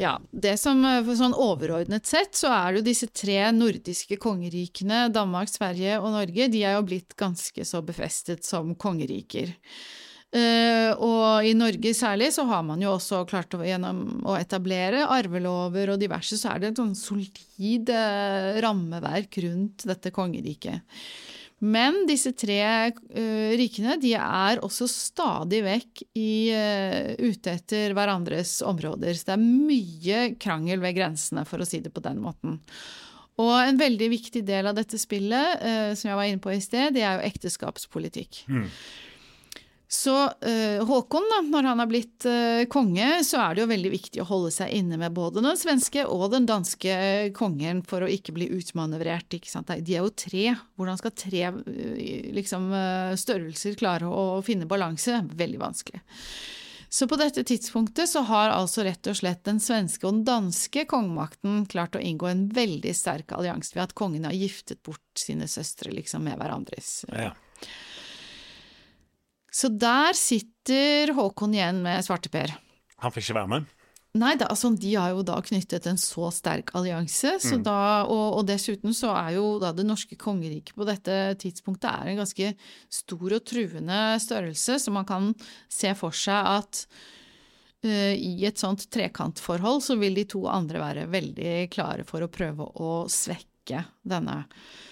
Ja, 0.00 0.16
det 0.32 0.56
som 0.58 0.80
eh, 0.88 1.10
sånn 1.14 1.36
overordnet 1.38 2.08
sett, 2.08 2.34
så 2.38 2.50
er 2.50 2.72
det 2.72 2.80
jo 2.80 2.86
disse 2.88 3.10
tre 3.14 3.38
nordiske 3.54 4.18
kongerikene, 4.22 5.06
Danmark, 5.14 5.52
Sverige 5.52 6.00
og 6.00 6.10
Norge, 6.16 6.48
de 6.50 6.64
er 6.66 6.78
jo 6.78 6.86
blitt 6.88 7.14
ganske 7.20 7.66
så 7.68 7.82
befestet 7.86 8.46
som 8.46 8.72
kongeriker. 8.74 9.52
Eh, 10.34 10.90
og 10.98 11.46
i 11.46 11.52
Norge 11.54 11.92
særlig 11.94 12.32
så 12.34 12.42
har 12.48 12.64
man 12.66 12.80
jo 12.82 12.96
også 12.96 13.22
klart 13.30 13.54
å, 13.54 13.60
gjennom 13.62 14.24
å 14.26 14.34
etablere 14.34 15.04
arvelover 15.06 15.92
og 15.94 16.00
diverse, 16.02 16.38
så 16.40 16.50
er 16.50 16.62
det 16.62 16.72
et 16.72 16.80
sånn 16.82 16.96
solid 16.98 17.92
eh, 17.94 18.58
rammeverk 18.64 19.38
rundt 19.44 19.86
dette 19.86 20.10
kongeriket. 20.14 20.82
Men 21.64 22.02
disse 22.08 22.34
tre 22.36 22.58
eh, 22.66 23.54
rikene 23.60 23.94
de 24.02 24.16
er 24.18 24.58
også 24.66 24.90
stadig 24.90 25.62
vekk 25.64 26.04
i, 26.18 26.50
ute 27.22 27.54
etter 27.54 27.94
hverandres 27.94 28.58
områder. 28.66 29.14
Så 29.14 29.30
det 29.30 29.38
er 29.38 29.46
mye 29.46 30.26
krangel 30.42 30.82
ved 30.82 30.98
grensene, 30.98 31.46
for 31.46 31.62
å 31.62 31.68
si 31.68 31.78
det 31.84 31.94
på 31.94 32.02
den 32.04 32.18
måten. 32.26 32.58
Og 33.38 33.54
en 33.54 33.78
veldig 33.78 34.10
viktig 34.12 34.44
del 34.46 34.66
av 34.70 34.76
dette 34.76 34.98
spillet, 35.00 35.62
som 35.98 36.10
jeg 36.10 36.18
var 36.18 36.28
inne 36.28 36.42
på 36.42 36.52
i 36.54 36.60
sted, 36.62 36.92
det 36.94 37.02
er 37.02 37.16
jo 37.18 37.30
ekteskapspolitikk. 37.32 38.44
Så 39.94 40.30
eh, 40.40 40.84
Håkon, 40.86 41.26
da, 41.30 41.36
når 41.46 41.66
han 41.68 41.78
har 41.78 41.86
blitt 41.86 42.24
eh, 42.26 42.64
konge, 42.70 43.06
så 43.22 43.38
er 43.44 43.54
det 43.54 43.62
jo 43.62 43.68
veldig 43.70 43.92
viktig 43.92 44.22
å 44.24 44.26
holde 44.26 44.50
seg 44.50 44.72
inne 44.74 44.98
med 44.98 45.14
både 45.14 45.44
den 45.44 45.58
svenske 45.60 46.02
og 46.10 46.24
den 46.32 46.48
danske 46.50 46.96
kongen 47.38 47.84
for 47.86 48.02
å 48.02 48.08
ikke 48.10 48.34
bli 48.34 48.48
utmanøvrert. 48.56 49.36
Ikke 49.38 49.52
sant? 49.52 49.70
De 49.70 49.94
er 49.94 50.02
jo 50.02 50.10
tre. 50.10 50.48
Hvordan 50.74 50.98
skal 50.98 51.14
tre 51.14 51.44
eh, 51.46 52.26
liksom, 52.34 52.66
eh, 52.74 53.14
størrelser 53.22 53.78
klare 53.78 54.10
å 54.10 54.42
finne 54.42 54.66
balanse? 54.66 55.22
Veldig 55.30 55.62
vanskelig. 55.62 56.02
Så 56.90 57.06
på 57.10 57.20
dette 57.20 57.46
tidspunktet 57.46 58.10
så 58.10 58.24
har 58.26 58.50
altså 58.56 58.82
rett 58.86 59.06
og 59.10 59.18
slett 59.18 59.46
den 59.46 59.62
svenske 59.62 60.08
og 60.08 60.18
den 60.18 60.26
danske 60.26 60.88
kongemakten 60.90 61.64
klart 61.70 61.94
å 61.94 62.02
inngå 62.02 62.32
en 62.32 62.44
veldig 62.54 62.98
sterk 62.98 63.34
allianse 63.38 63.78
ved 63.78 63.86
at 63.86 63.96
kongene 63.98 64.30
har 64.32 64.42
giftet 64.42 64.82
bort 64.82 65.22
sine 65.22 65.46
søstre 65.50 65.94
liksom 65.94 66.26
med 66.26 66.38
hverandres. 66.42 67.02
Ja. 67.14 67.30
Så 69.54 69.70
der 69.70 70.16
sitter 70.18 71.14
Håkon 71.14 71.54
igjen 71.54 71.80
med 71.84 72.02
svarteper. 72.06 72.56
Han 73.04 73.14
fikk 73.14 73.28
ikke 73.28 73.38
være 73.38 73.52
med? 73.52 73.72
Nei, 74.14 74.36
da, 74.38 74.46
altså, 74.46 74.68
de 74.78 74.92
har 74.94 75.10
jo 75.10 75.24
da 75.26 75.40
knyttet 75.42 75.88
en 75.90 75.98
så 75.98 76.28
sterk 76.30 76.70
allianse, 76.78 77.32
så 77.42 77.56
da, 77.58 78.04
og, 78.06 78.38
og 78.38 78.44
dessuten 78.46 78.94
så 78.94 79.10
er 79.18 79.32
jo 79.40 79.56
da 79.58 79.72
det 79.74 79.86
norske 79.88 80.14
kongeriket 80.18 80.76
på 80.78 80.86
dette 80.86 81.16
tidspunktet 81.42 81.88
er 81.90 82.12
en 82.12 82.20
ganske 82.22 82.52
stor 82.94 83.34
og 83.34 83.42
truende 83.50 83.98
størrelse, 84.22 84.78
så 84.78 84.94
man 84.94 85.08
kan 85.08 85.32
se 85.66 85.90
for 85.98 86.14
seg 86.14 86.52
at 86.52 86.84
eh, 87.82 88.14
i 88.14 88.46
et 88.46 88.62
sånt 88.62 88.86
trekantforhold 88.94 89.82
så 89.82 89.98
vil 89.98 90.22
de 90.22 90.28
to 90.30 90.46
andre 90.46 90.82
være 90.84 91.10
veldig 91.10 91.56
klare 91.74 92.06
for 92.06 92.22
å 92.22 92.30
prøve 92.30 92.70
å 92.86 92.96
svekke 93.10 93.82
denne 94.06 94.44
eh, 94.44 94.90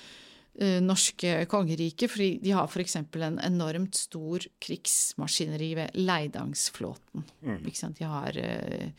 norske 0.85 1.47
kongeriket, 1.49 2.11
fordi 2.13 2.31
de 2.43 2.53
har 2.53 2.69
f.eks. 2.69 2.99
en 3.01 3.39
enormt 3.41 3.97
stor 3.97 4.45
krigsmaskineri 4.61 5.71
ved 5.79 5.97
Leidangsflåten. 5.97 7.25
Ikke 7.65 7.79
sant? 7.79 7.97
De 7.99 8.05
har 8.05 8.37
uh, 8.37 8.91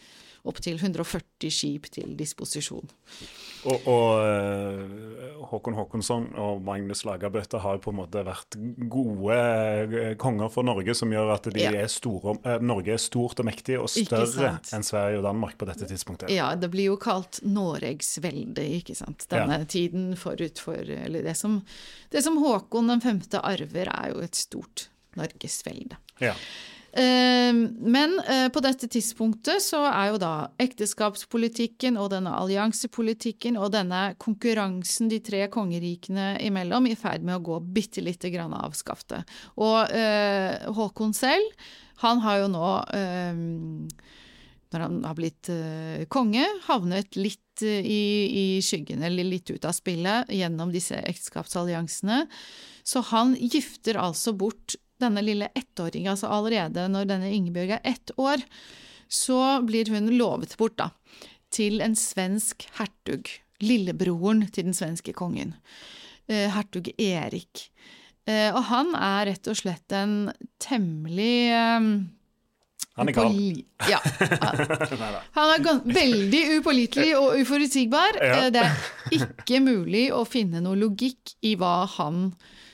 opptil 0.44 0.76
140 0.76 1.52
skip 1.52 1.88
til 1.94 2.16
disposisjon. 2.20 2.90
Og, 3.64 3.86
og 3.88 4.08
eh, 4.28 5.38
Håkon 5.48 5.76
Håkonsson 5.78 6.26
og 6.40 6.60
Magnus 6.68 7.06
Lagerbøte 7.08 7.62
har 7.64 7.80
på 7.84 7.94
en 7.94 7.98
måte 8.02 8.24
vært 8.28 8.58
gode 8.92 9.38
eh, 9.38 10.10
konger 10.20 10.52
for 10.52 10.68
Norge, 10.68 10.96
som 11.00 11.14
gjør 11.16 11.32
at 11.38 11.48
de 11.48 11.64
Ja. 11.64 11.72
er 11.86 11.88
store, 11.92 12.36
eh, 12.44 12.60
Norge 12.60 12.92
er 12.98 13.00
stort 13.00 13.40
og 13.40 13.48
mektig 13.48 13.78
og 13.80 13.88
større 13.92 14.58
enn 14.76 14.84
Sverige 14.84 15.22
og 15.22 15.28
Danmark 15.30 15.56
på 15.62 15.70
dette 15.70 15.88
tidspunktet. 15.88 16.34
Ja, 16.36 16.52
det 16.60 16.72
blir 16.74 16.92
jo 16.92 16.98
kalt 17.00 17.40
Noregsvelde, 17.48 18.68
ikke 18.82 18.98
sant. 19.00 19.24
Denne 19.32 19.64
tiden 19.64 20.12
forut 20.20 20.60
for 20.60 20.76
Eller 20.84 21.24
det 21.24 21.38
som, 21.44 21.60
det 22.16 22.24
som 22.26 22.40
Håkon 22.42 22.90
den 22.96 23.04
femte 23.04 23.44
arver, 23.44 23.92
er 23.92 24.14
jo 24.16 24.24
et 24.24 24.40
stort 24.40 24.88
Norgesvelde. 25.20 26.00
Ja. 26.24 26.34
Eh, 26.94 27.54
Men 27.54 28.20
eh, 28.30 28.48
på 28.54 28.62
dette 28.62 28.88
tidspunktet 28.88 29.64
så 29.66 29.84
er 29.90 30.12
jo 30.12 30.20
da 30.22 30.34
ekteskapspolitikken 30.62 31.98
og 31.98 32.12
denne 32.14 32.34
alliansepolitikken 32.38 33.58
og 33.58 33.72
denne 33.74 34.02
konkurransen 34.22 35.10
de 35.10 35.18
tre 35.26 35.48
kongerikene 35.54 36.36
imellom 36.46 36.90
i 36.90 36.98
ferd 36.98 37.26
med 37.26 37.40
å 37.40 37.46
gå 37.46 37.60
bitte 37.74 38.04
lite 38.06 38.30
grann 38.34 38.54
av 38.58 38.78
skaftet. 38.78 39.26
Og 39.58 39.90
eh, 39.90 40.70
Håkon 40.74 41.18
selv, 41.18 41.66
han 42.06 42.22
har 42.26 42.44
jo 42.44 42.52
nå 42.54 42.70
eh, 42.94 43.42
når 44.74 44.86
han 44.88 45.00
har 45.06 45.18
blitt 45.18 45.50
uh, 45.53 46.03
konge, 46.12 46.44
havnet 46.68 47.18
litt 47.20 47.63
uh, 47.63 47.80
i, 47.80 48.03
i 48.27 48.46
skyggen, 48.65 49.03
eller 49.06 49.27
litt 49.27 49.51
ut 49.53 49.65
av 49.70 49.75
spillet, 49.77 50.32
gjennom 50.34 50.74
disse 50.74 50.98
ekteskapsalliansene. 50.98 52.24
Så 52.84 53.03
han 53.13 53.36
gifter 53.39 54.00
altså 54.01 54.34
bort 54.36 54.75
denne 55.01 55.24
lille 55.24 55.50
ettåringen, 55.58 56.13
altså 56.13 56.32
allerede 56.32 56.88
når 56.92 57.10
denne 57.10 57.32
Ingebjørg 57.36 57.75
er 57.77 57.88
ett 57.94 58.13
år, 58.20 58.44
så 59.12 59.60
blir 59.65 59.92
hun 59.94 60.13
lovet 60.18 60.56
bort 60.58 60.77
da, 60.80 60.89
til 61.53 61.84
en 61.86 61.96
svensk 62.00 62.65
hertug, 62.80 63.30
lillebroren 63.63 64.48
til 64.51 64.72
den 64.72 64.77
svenske 64.77 65.15
kongen, 65.18 65.58
Uh, 66.24 66.48
hertug 66.56 66.88
Erik. 67.03 67.65
Og 68.24 68.62
han 68.70 68.94
er 68.96 69.25
rett 69.27 69.48
og 69.51 69.58
slett 69.60 69.92
en 69.92 70.30
temmelig 70.63 71.50
Han 73.00 73.10
er 73.10 73.16
gal. 73.18 73.38
Ja. 73.90 73.98
Han 75.38 75.54
er 75.56 75.80
veldig 75.96 76.42
upålitelig 76.60 77.14
og 77.18 77.40
uforutsigbar. 77.42 78.20
Ja. 78.22 78.36
Eh, 78.44 78.50
Det 78.54 78.62
er 78.62 78.76
ikke 79.18 79.62
mulig 79.66 80.08
å 80.14 80.22
finne 80.30 80.62
noe 80.62 80.78
logikk 80.78 81.34
i 81.42 81.56
hva 81.58 81.88
han 81.98 82.28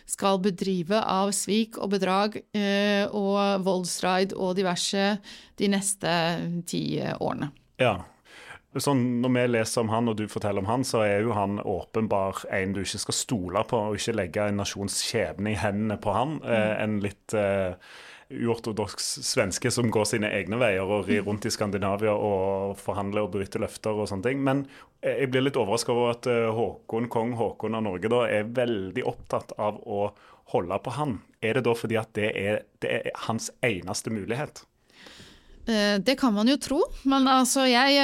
skal 0.10 0.40
bedrive 0.42 1.00
av 1.06 1.30
svik 1.38 1.78
og 1.78 1.92
bedrag 1.94 2.40
eh, 2.58 3.06
og 3.14 3.62
voldsraid 3.64 4.34
og 4.34 4.56
diverse 4.58 5.04
de 5.60 5.70
neste 5.70 6.14
ti 6.68 6.82
årene. 7.20 7.52
Ja. 7.80 7.94
sånn, 8.76 9.22
Når 9.22 9.36
vi 9.38 9.46
leser 9.54 9.86
om 9.86 9.94
han, 9.94 10.10
og 10.10 10.18
du 10.18 10.26
forteller 10.28 10.66
om 10.66 10.70
han, 10.72 10.84
så 10.84 11.06
er 11.06 11.22
jo 11.24 11.38
han 11.38 11.62
åpenbar 11.62 12.44
en 12.52 12.74
du 12.74 12.82
ikke 12.82 13.04
skal 13.06 13.20
stole 13.22 13.64
på, 13.70 13.80
og 13.92 13.96
ikke 14.02 14.18
legge 14.18 14.50
en 14.50 14.60
nasjons 14.64 15.00
skjebne 15.06 15.54
i 15.54 15.60
hendene 15.62 16.00
på 16.02 16.18
han. 16.18 16.40
Eh, 16.44 16.74
en 16.84 17.00
litt 17.06 17.38
eh, 17.38 17.78
uortodoks 18.30 19.08
svenske 19.26 19.72
som 19.74 19.90
går 19.92 20.06
sine 20.06 20.30
egne 20.38 20.60
veier 20.62 20.86
og 20.86 21.08
rir 21.10 21.24
rundt 21.26 21.48
i 21.50 21.52
Skandinavia 21.54 22.14
og 22.14 22.76
forhandler 22.78 23.26
og 23.26 23.34
bryter 23.34 23.64
løfter 23.64 23.98
og 23.98 24.10
sånne 24.12 24.28
ting. 24.30 24.44
Men 24.46 24.64
eh, 25.02 25.24
jeg 25.24 25.32
blir 25.34 25.48
litt 25.48 25.58
overraska 25.58 25.96
over 25.96 26.14
at 26.14 26.30
eh, 26.30 26.50
Håkon, 26.54 27.10
kong 27.10 27.34
Håkon 27.40 27.78
av 27.80 27.86
Norge 27.88 28.12
da 28.12 28.24
er 28.30 28.52
veldig 28.54 29.06
opptatt 29.10 29.56
av 29.58 29.82
å 29.82 30.12
holde 30.54 30.80
på 30.86 30.94
han. 30.98 31.20
Er 31.42 31.58
det 31.58 31.66
da 31.66 31.76
fordi 31.78 31.98
at 32.02 32.14
det 32.18 32.30
er, 32.38 32.64
det 32.82 32.94
er 33.00 33.12
hans 33.26 33.50
eneste 33.66 34.14
mulighet? 34.14 34.64
Eh, 35.66 35.98
Det 35.98 36.18
kan 36.22 36.34
man 36.38 36.50
jo 36.50 36.58
tro, 36.62 36.84
men 37.10 37.26
altså 37.30 37.66
jeg, 37.70 37.98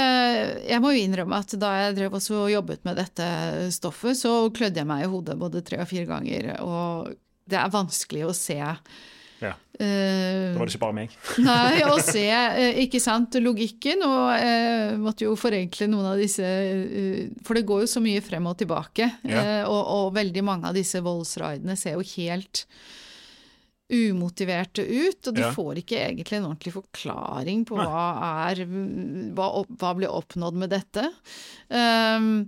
jeg 0.65 0.81
må 0.81 0.95
jo 0.95 1.05
innrømme 1.05 1.41
at 1.45 1.53
da 1.61 1.73
jeg 1.83 1.99
drev 2.01 2.17
også 2.17 2.41
og 2.47 2.53
jobbet 2.53 2.85
med 2.85 2.97
dette 2.97 3.29
stoffet, 3.77 4.17
så 4.17 4.37
klødde 4.49 4.81
jeg 4.81 4.89
meg 4.89 5.05
i 5.05 5.11
hodet 5.13 5.37
både 5.37 5.61
tre 5.65 5.83
og 5.85 5.89
fire 5.89 6.09
ganger, 6.09 6.55
og 6.65 7.13
det 7.45 7.61
er 7.61 7.73
vanskelig 7.73 8.25
å 8.25 8.33
se 8.33 8.57
Eh, 9.75 10.53
Da 10.53 10.59
var 10.59 10.69
det 10.69 10.73
ikke 10.75 10.83
bare 10.85 10.95
meg. 10.95 11.15
Nei, 11.43 11.81
å 11.89 11.97
se 11.99 12.23
eh, 12.31 12.79
ikke 12.85 13.01
sant, 13.03 13.35
logikken, 13.43 14.03
og 14.07 14.29
eh, 14.39 14.93
måtte 15.01 15.27
jo 15.27 15.33
forenkle 15.39 15.89
noen 15.91 16.13
av 16.13 16.21
disse 16.21 16.45
uh, 16.45 17.25
For 17.43 17.57
det 17.59 17.65
går 17.67 17.83
jo 17.83 17.89
så 17.91 18.03
mye 18.03 18.23
frem 18.23 18.47
og 18.51 18.57
tilbake, 18.61 19.09
Yeah. 19.25 19.65
Uh, 19.65 19.71
og, 19.73 19.81
og 19.95 20.13
veldig 20.15 20.41
mange 20.45 20.69
av 20.69 20.77
disse 20.77 20.99
voldsraidene 21.03 21.75
ser 21.79 21.97
jo 21.97 22.05
helt 22.15 22.65
umotiverte 23.91 24.81
ut, 24.81 25.19
og 25.29 25.35
du 25.35 25.41
yeah. 25.43 25.51
får 25.53 25.81
ikke 25.83 25.99
egentlig 26.07 26.39
en 26.39 26.47
ordentlig 26.47 26.73
forklaring 26.73 27.65
på 27.69 27.77
hva 27.77 28.05
er 28.49 28.63
hva, 28.65 29.49
opp- 29.61 29.75
hva 29.81 29.91
ble 29.99 30.09
oppnådd 30.09 30.57
med 30.63 30.73
dette. 30.73 31.03
Um, 31.69 32.47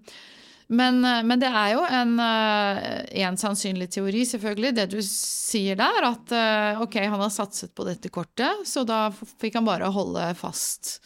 men, 0.68 1.00
men 1.02 1.40
det 1.40 1.48
er 1.48 1.70
jo 1.76 1.84
en, 1.86 2.18
eh, 2.20 3.06
en 3.24 3.38
sannsynlig 3.40 3.88
teori, 3.96 4.26
selvfølgelig, 4.28 4.74
det 4.76 4.88
du 4.92 4.98
sier 5.06 5.80
der, 5.80 6.02
at 6.10 6.34
eh, 6.36 6.82
ok, 6.84 6.98
han 7.06 7.24
har 7.24 7.32
satset 7.32 7.72
på 7.78 7.86
dette 7.88 8.12
kortet, 8.12 8.66
så 8.68 8.84
da 8.88 9.08
fikk 9.14 9.60
han 9.60 9.68
bare 9.68 9.92
holde 9.96 10.28
fast 10.40 10.98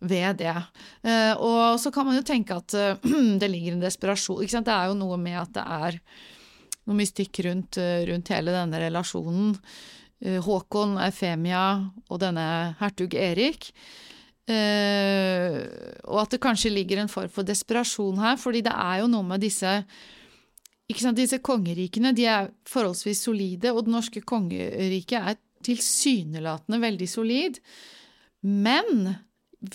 ved 0.00 0.40
det. 0.40 0.56
Eh, 1.04 1.34
Og 1.36 1.76
så 1.80 1.92
kan 1.92 2.08
man 2.08 2.16
jo 2.16 2.24
tenke 2.24 2.56
at 2.56 2.74
eh, 2.74 2.96
det 3.40 3.50
ligger 3.52 3.76
en 3.76 3.84
desperasjon 3.84 4.40
ikke 4.40 4.56
sant? 4.56 4.68
Det 4.70 4.76
er 4.76 4.88
jo 4.88 4.98
noe 5.02 5.20
med 5.20 5.36
at 5.42 5.52
det 5.58 5.66
er 5.68 6.00
noe 6.88 6.96
mystikk 6.96 7.42
rundt, 7.44 7.76
eh, 7.76 8.06
rundt 8.08 8.32
hele 8.32 8.54
denne 8.56 8.80
relasjonen. 8.80 9.52
Eh, 10.24 10.40
Håkon, 10.44 10.96
Efemia 11.04 11.64
og 12.08 12.22
denne 12.24 12.46
hertug 12.80 13.14
Erik. 13.20 13.70
Eh, 14.50 15.58
og 16.10 16.24
at 16.24 16.32
det 16.34 16.40
kanskje 16.42 16.72
ligger 16.74 17.02
en 17.02 17.10
form 17.12 17.30
for 17.30 17.46
desperasjon 17.46 18.18
her, 18.18 18.38
fordi 18.40 18.64
det 18.66 18.72
er 18.74 19.02
jo 19.04 19.10
noe 19.12 19.26
med 19.26 19.44
disse 19.44 19.76
ikke 20.90 21.04
sant, 21.04 21.20
Disse 21.20 21.38
kongerikene 21.38 22.10
de 22.16 22.24
er 22.26 22.48
forholdsvis 22.66 23.20
solide, 23.28 23.70
og 23.70 23.84
det 23.86 23.92
norske 23.94 24.22
kongeriket 24.26 25.20
er 25.20 25.36
tilsynelatende 25.62 26.80
veldig 26.82 27.06
solid. 27.06 27.60
Men 28.42 29.12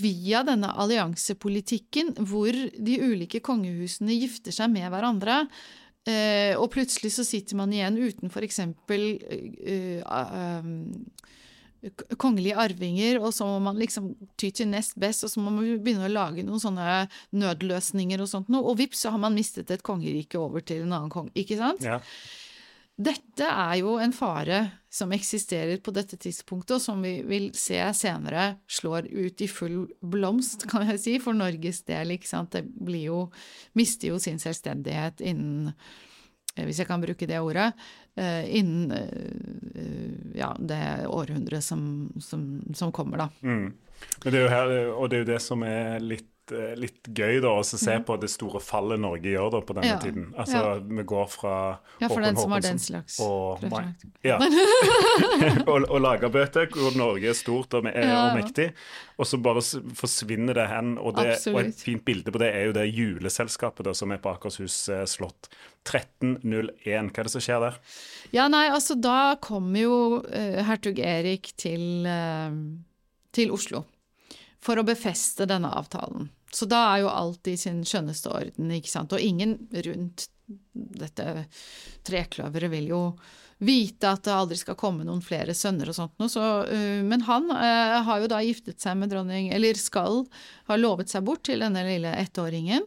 via 0.01 0.41
denne 0.43 0.71
alliansepolitikken 0.81 2.15
hvor 2.25 2.51
de 2.51 2.97
ulike 3.05 3.39
kongehusene 3.45 4.17
gifter 4.17 4.51
seg 4.55 4.73
med 4.73 4.89
hverandre, 4.91 5.43
uh, 5.45 6.53
og 6.59 6.67
plutselig 6.73 7.13
så 7.15 7.23
sitter 7.23 7.61
man 7.61 7.71
igjen 7.71 8.01
uten 8.01 8.33
for 8.33 8.43
eksempel 8.43 9.05
k- 9.21 10.01
kongelige 12.21 12.57
arvinger, 12.59 13.19
og 13.21 13.33
så 13.35 13.47
må 13.49 13.59
man 13.67 13.77
liksom 13.79 14.13
ty 14.39 14.49
til 14.55 14.69
nest 14.71 14.97
best, 14.99 15.25
og 15.25 15.33
så 15.33 15.43
må 15.43 15.53
man 15.53 15.67
begynne 15.83 16.07
å 16.07 16.13
lage 16.13 16.45
noen 16.45 16.61
sånne 16.61 17.05
nødløsninger 17.35 18.23
og 18.23 18.31
sånt 18.31 18.49
noe, 18.53 18.65
og 18.65 18.79
vips, 18.81 19.03
så 19.05 19.13
har 19.13 19.21
man 19.21 19.37
mistet 19.37 19.73
et 19.73 19.85
kongerike 19.85 20.39
over 20.41 20.65
til 20.65 20.85
en 20.85 20.95
annen 20.95 21.13
konge, 21.13 21.33
ikke 21.37 21.59
sant? 21.59 21.85
Ja. 21.85 21.99
Dette 22.95 23.43
er 23.43 23.73
jo 23.81 23.97
en 23.99 24.13
fare 24.15 24.59
som 24.87 25.11
eksisterer 25.11 25.81
på 25.83 25.91
dette 25.91 26.15
tidspunktet, 26.15 26.77
og 26.77 26.83
som 26.83 27.01
vi 27.03 27.17
vil 27.27 27.49
se 27.57 27.81
senere 27.97 28.53
slår 28.71 29.09
ut 29.11 29.43
i 29.43 29.49
full 29.51 29.81
blomst, 29.99 30.63
kan 30.71 30.87
jeg 30.87 31.01
si, 31.03 31.15
for 31.19 31.35
Norges 31.35 31.83
del. 31.89 32.15
ikke 32.15 32.29
sant? 32.29 32.55
Det 32.55 32.63
blir 32.63 33.09
jo, 33.09 33.19
mister 33.75 34.13
jo 34.13 34.19
sin 34.23 34.39
selvstendighet 34.39 35.25
innen 35.27 35.73
eh, 36.55 36.63
hvis 36.63 36.79
jeg 36.79 36.87
kan 36.87 37.03
bruke 37.03 37.27
det 37.27 37.43
ordet, 37.43 37.73
innen 38.47 38.91
eh, 38.91 40.39
ja, 40.39 40.55
det 40.59 41.07
århundret 41.07 41.63
som, 41.63 42.13
som, 42.21 42.61
som 42.73 42.91
kommer, 42.95 43.25
da. 43.25 43.29
Mm. 43.41 43.73
Det 44.23 44.39
er 44.39 44.51
her, 44.51 44.71
og 44.93 45.09
det 45.09 45.17
er 45.17 45.23
jo 45.23 45.31
det 45.33 45.41
som 45.43 45.63
er 45.67 45.99
litt, 46.03 46.23
eh, 46.23 46.34
litt 46.51 47.07
gøy, 47.09 47.39
da, 47.41 47.51
å 47.57 47.63
se 47.65 47.95
på 48.05 48.15
det 48.21 48.29
store 48.29 48.59
fallet 48.63 48.99
Norge 49.01 49.31
gjør 49.31 49.51
da 49.55 49.61
på 49.65 49.75
denne 49.77 49.93
Ja. 49.95 49.99
tiden. 49.99 50.27
Altså, 50.37 50.57
Ja. 50.57 50.73
Vi 50.79 51.03
går 51.03 51.27
fra 51.29 51.79
Ja, 51.99 52.07
for 52.07 52.19
Håkon 52.19 52.23
den 52.23 52.35
som 52.37 52.51
har 52.51 52.61
den 52.61 52.79
slags 52.79 53.19
og, 53.19 53.59
ja. 54.23 54.37
og, 55.71 55.89
og 55.89 56.01
Lagerbøte, 56.01 56.67
hvor 56.71 56.95
Norge 56.97 57.29
er 57.29 57.33
stort 57.33 57.73
og, 57.73 57.85
er, 57.85 58.07
Ja. 58.07 58.29
og 58.29 58.37
mektig, 58.37 58.73
og 59.17 59.25
så 59.25 59.41
bare 59.41 59.61
forsvinner 59.95 60.53
det 60.53 60.67
hen. 60.69 60.97
Og, 60.97 61.15
det, 61.15 61.47
og 61.53 61.59
et 61.61 61.75
fint 61.81 62.05
bilde 62.05 62.31
på 62.31 62.39
det 62.41 62.51
er 62.53 62.65
jo 62.69 62.75
det 62.77 62.85
juleselskapet 62.93 63.85
da, 63.85 63.93
som 63.93 64.11
er 64.11 64.17
på 64.17 64.33
Akershus 64.35 64.89
eh, 64.89 65.05
slott. 65.05 65.49
1301. 65.85 67.11
Hva 67.13 67.19
er 67.19 67.27
det 67.27 67.31
som 67.31 67.41
skjer 67.41 67.59
der? 67.61 67.79
Ja, 68.33 68.47
nei, 68.51 68.67
altså 68.73 68.97
da 68.99 69.35
kommer 69.41 69.79
jo 69.79 69.97
uh, 70.25 70.61
hertug 70.65 70.99
Erik 70.99 71.53
til, 71.61 72.05
uh, 72.09 72.49
til 73.31 73.53
Oslo 73.53 73.85
for 74.63 74.79
å 74.79 74.85
befeste 74.87 75.47
denne 75.49 75.71
avtalen. 75.75 76.29
Så 76.55 76.67
da 76.71 76.81
er 76.93 77.03
jo 77.03 77.11
alt 77.11 77.47
i 77.51 77.57
sin 77.59 77.81
skjønneste 77.83 78.31
orden, 78.31 78.71
ikke 78.71 78.91
sant. 78.91 79.13
Og 79.15 79.19
ingen 79.19 79.57
rundt 79.85 80.29
dette 80.73 81.45
trekløveret 82.05 82.71
vil 82.71 82.87
jo 82.93 83.01
vite 83.65 84.09
at 84.11 84.25
det 84.27 84.33
aldri 84.35 84.57
skal 84.59 84.77
komme 84.79 85.05
noen 85.07 85.23
flere 85.23 85.55
sønner 85.55 85.89
og 85.91 85.95
sånt 85.97 86.15
noe. 86.19 86.31
Så, 86.31 86.43
uh, 86.67 87.01
men 87.07 87.23
han 87.27 87.47
uh, 87.51 88.01
har 88.07 88.23
jo 88.23 88.31
da 88.31 88.41
giftet 88.43 88.83
seg 88.83 88.97
med 88.99 89.11
dronning, 89.13 89.49
eller 89.55 89.79
skal 89.79 90.23
ha 90.69 90.79
lovet 90.79 91.11
seg 91.11 91.25
bort 91.27 91.45
til 91.47 91.63
denne 91.63 91.85
lille 91.87 92.11
ettåringen. 92.19 92.83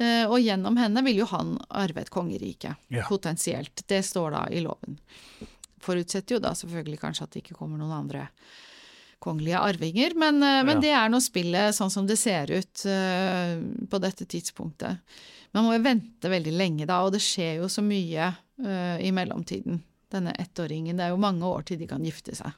Uh, 0.00 0.24
og 0.28 0.40
gjennom 0.44 0.76
henne 0.80 1.04
vil 1.06 1.22
jo 1.22 1.28
han 1.32 1.56
arve 1.68 2.04
et 2.04 2.12
kongerike, 2.12 2.74
Ja. 2.92 3.06
potensielt. 3.08 3.84
Det 3.88 4.02
står 4.04 4.36
da 4.36 4.46
i 4.52 4.60
loven. 4.64 4.98
Forutsetter 5.84 6.36
jo 6.36 6.42
da 6.42 6.52
selvfølgelig 6.56 7.00
kanskje 7.00 7.24
at 7.24 7.36
det 7.36 7.44
ikke 7.44 7.56
kommer 7.60 7.80
noen 7.80 7.94
andre 7.96 8.26
kongelige 9.22 9.58
arvinger, 9.58 10.14
men, 10.14 10.42
eh, 10.42 10.62
men 10.64 10.76
Ja. 10.76 10.80
det 10.80 10.92
er 10.92 11.08
nå 11.08 11.20
spillet 11.20 11.74
sånn 11.74 11.90
som 11.90 12.06
det 12.06 12.18
ser 12.18 12.50
ut 12.50 12.84
uh, 12.86 13.56
på 13.88 14.00
dette 14.02 14.26
tidspunktet. 14.28 14.98
Man 15.54 15.64
må 15.64 15.72
jo 15.76 15.82
vente 15.82 16.28
veldig 16.28 16.52
lenge 16.52 16.86
da, 16.86 17.00
og 17.04 17.12
det 17.12 17.22
skjer 17.24 17.62
jo 17.62 17.68
så 17.72 17.82
mye 17.82 18.34
uh, 18.60 18.98
i 19.00 19.10
mellomtiden. 19.10 19.80
Denne 20.12 20.34
ettåringen, 20.38 20.96
det 20.96 21.06
er 21.06 21.10
jo 21.10 21.18
mange 21.18 21.42
år 21.48 21.64
til 21.66 21.80
de 21.80 21.88
kan 21.90 22.04
gifte 22.04 22.36
seg. 22.36 22.52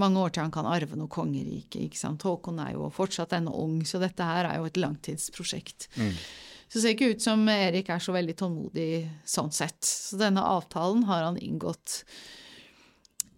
Mange 0.00 0.22
år 0.22 0.32
til 0.32 0.42
han 0.46 0.54
kan 0.54 0.66
arve 0.70 0.96
noe 0.96 1.10
kongerike, 1.12 1.82
ikke 1.84 1.98
sant. 2.00 2.22
Håkon 2.24 2.62
er 2.64 2.72
jo 2.78 2.88
fortsatt 2.94 3.34
ennå 3.36 3.52
ung, 3.52 3.82
så 3.84 4.00
dette 4.00 4.24
her 4.24 4.48
er 4.48 4.56
jo 4.56 4.70
et 4.70 4.80
langtidsprosjekt. 4.80 5.90
Så 5.94 6.78
det 6.78 6.82
ser 6.82 6.94
ikke 6.94 7.10
ut 7.12 7.22
som 7.22 7.44
Erik 7.52 7.90
er 7.92 8.00
så 8.00 8.14
veldig 8.14 8.34
tålmodig 8.40 8.88
sånn 9.28 9.52
sett. 9.52 9.84
Så 9.84 10.16
denne 10.16 10.40
avtalen 10.48 11.04
har 11.10 11.26
han 11.26 11.36
inngått 11.36 12.04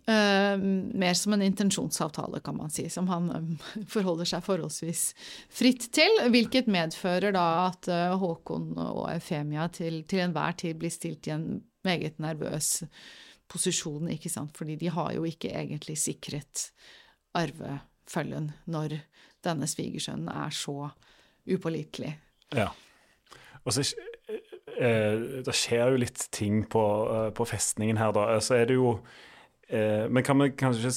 eh, 0.06 0.56
mer 0.94 1.14
som 1.14 1.32
en 1.32 1.42
intensjonsavtale, 1.42 2.40
kan 2.40 2.56
man 2.56 2.70
si, 2.70 2.88
som 2.90 3.08
han 3.08 3.30
eh, 3.30 3.82
forholder 3.90 4.28
seg 4.28 4.44
forholdsvis 4.46 5.04
fritt 5.52 5.88
til. 5.94 6.20
Hvilket 6.32 6.70
medfører 6.70 7.34
da 7.36 7.46
at 7.66 7.90
eh, 7.92 8.14
Håkon 8.20 8.72
og 8.82 9.04
Eufemia 9.12 9.68
til, 9.74 10.02
til 10.08 10.24
enhver 10.26 10.56
tid 10.62 10.78
blir 10.80 10.94
stilt 10.94 11.28
i 11.28 11.34
en 11.36 11.48
meget 11.86 12.18
nervøs 12.22 12.80
posisjon, 13.50 14.10
ikke 14.10 14.30
sant, 14.32 14.56
fordi 14.58 14.74
de 14.80 14.90
har 14.90 15.12
jo 15.14 15.26
ikke 15.26 15.52
egentlig 15.54 15.94
sikret 16.02 16.70
arvefølgen 17.38 18.50
når 18.72 18.96
denne 19.46 19.68
svigersønnen 19.70 20.32
er 20.32 20.50
så 20.50 20.88
upålitelig. 21.46 22.16
Ja. 22.56 22.72
Og 23.62 23.74
så 23.74 23.82
Det 24.76 25.54
skjer 25.54 25.92
jo 25.94 26.00
litt 26.02 26.26
ting 26.34 26.64
på, 26.68 26.82
på 27.32 27.46
festningen 27.48 27.96
her, 27.96 28.10
da. 28.12 28.40
Så 28.44 28.58
er 28.58 28.66
det 28.68 28.74
jo 28.76 28.98
eh, 29.68 30.06
Men 30.08 30.22
kan 30.26 30.38
vi 30.42 30.50
kanskje 30.58 30.90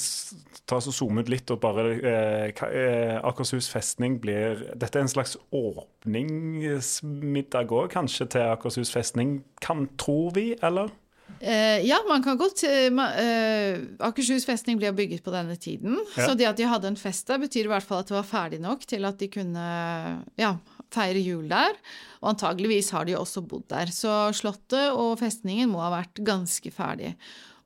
ta 0.66 0.76
oss 0.78 0.86
og 0.90 0.94
zoome 0.94 1.20
ut 1.24 1.28
litt 1.32 1.50
og 1.50 1.60
bare 1.62 1.84
eh, 1.98 2.50
eh, 2.68 3.16
Akershus 3.26 3.68
festning 3.72 4.18
blir 4.22 4.50
Dette 4.78 4.98
er 4.98 5.02
en 5.06 5.10
slags 5.10 5.36
åpningsmiddag 5.50 7.72
òg, 7.74 7.88
kanskje, 7.92 8.26
til 8.36 8.42
Akershus 8.52 8.90
festning, 8.94 9.40
kan, 9.64 9.88
tror 10.00 10.30
vi, 10.36 10.46
eller? 10.62 10.88
Eh, 11.40 11.80
ja, 11.86 11.96
man 12.08 12.22
kan 12.24 12.36
godt 12.36 12.64
eh, 12.68 12.90
ma- 12.92 13.14
eh, 13.16 13.78
Akershus 14.04 14.44
festning 14.44 14.76
blir 14.80 14.92
bygget 14.92 15.22
på 15.24 15.30
denne 15.32 15.56
tiden. 15.56 15.94
Ja. 16.16 16.26
Så 16.26 16.34
det 16.36 16.46
at 16.50 16.56
de 16.58 16.66
hadde 16.68 16.88
en 16.90 16.98
fest 17.00 17.28
der, 17.30 17.38
betyr 17.40 17.64
i 17.68 17.72
hvert 17.72 17.86
fall 17.86 18.00
at 18.02 18.08
det 18.10 18.16
var 18.18 18.26
ferdig 18.28 18.58
nok 18.60 18.80
til 18.90 19.04
at 19.08 19.16
de 19.22 19.28
kunne 19.32 19.66
ja, 20.40 20.50
feire 20.92 21.20
jul 21.22 21.46
der. 21.48 21.72
Og 22.20 22.28
antageligvis 22.34 22.90
har 22.92 23.04
de 23.08 23.14
også 23.16 23.40
bodd 23.46 23.64
der. 23.72 23.86
Så 23.94 24.10
slottet 24.36 24.90
og 24.92 25.16
festningen 25.22 25.70
må 25.72 25.78
ha 25.84 25.90
vært 25.94 26.20
ganske 26.26 26.70
ferdig. 26.74 27.14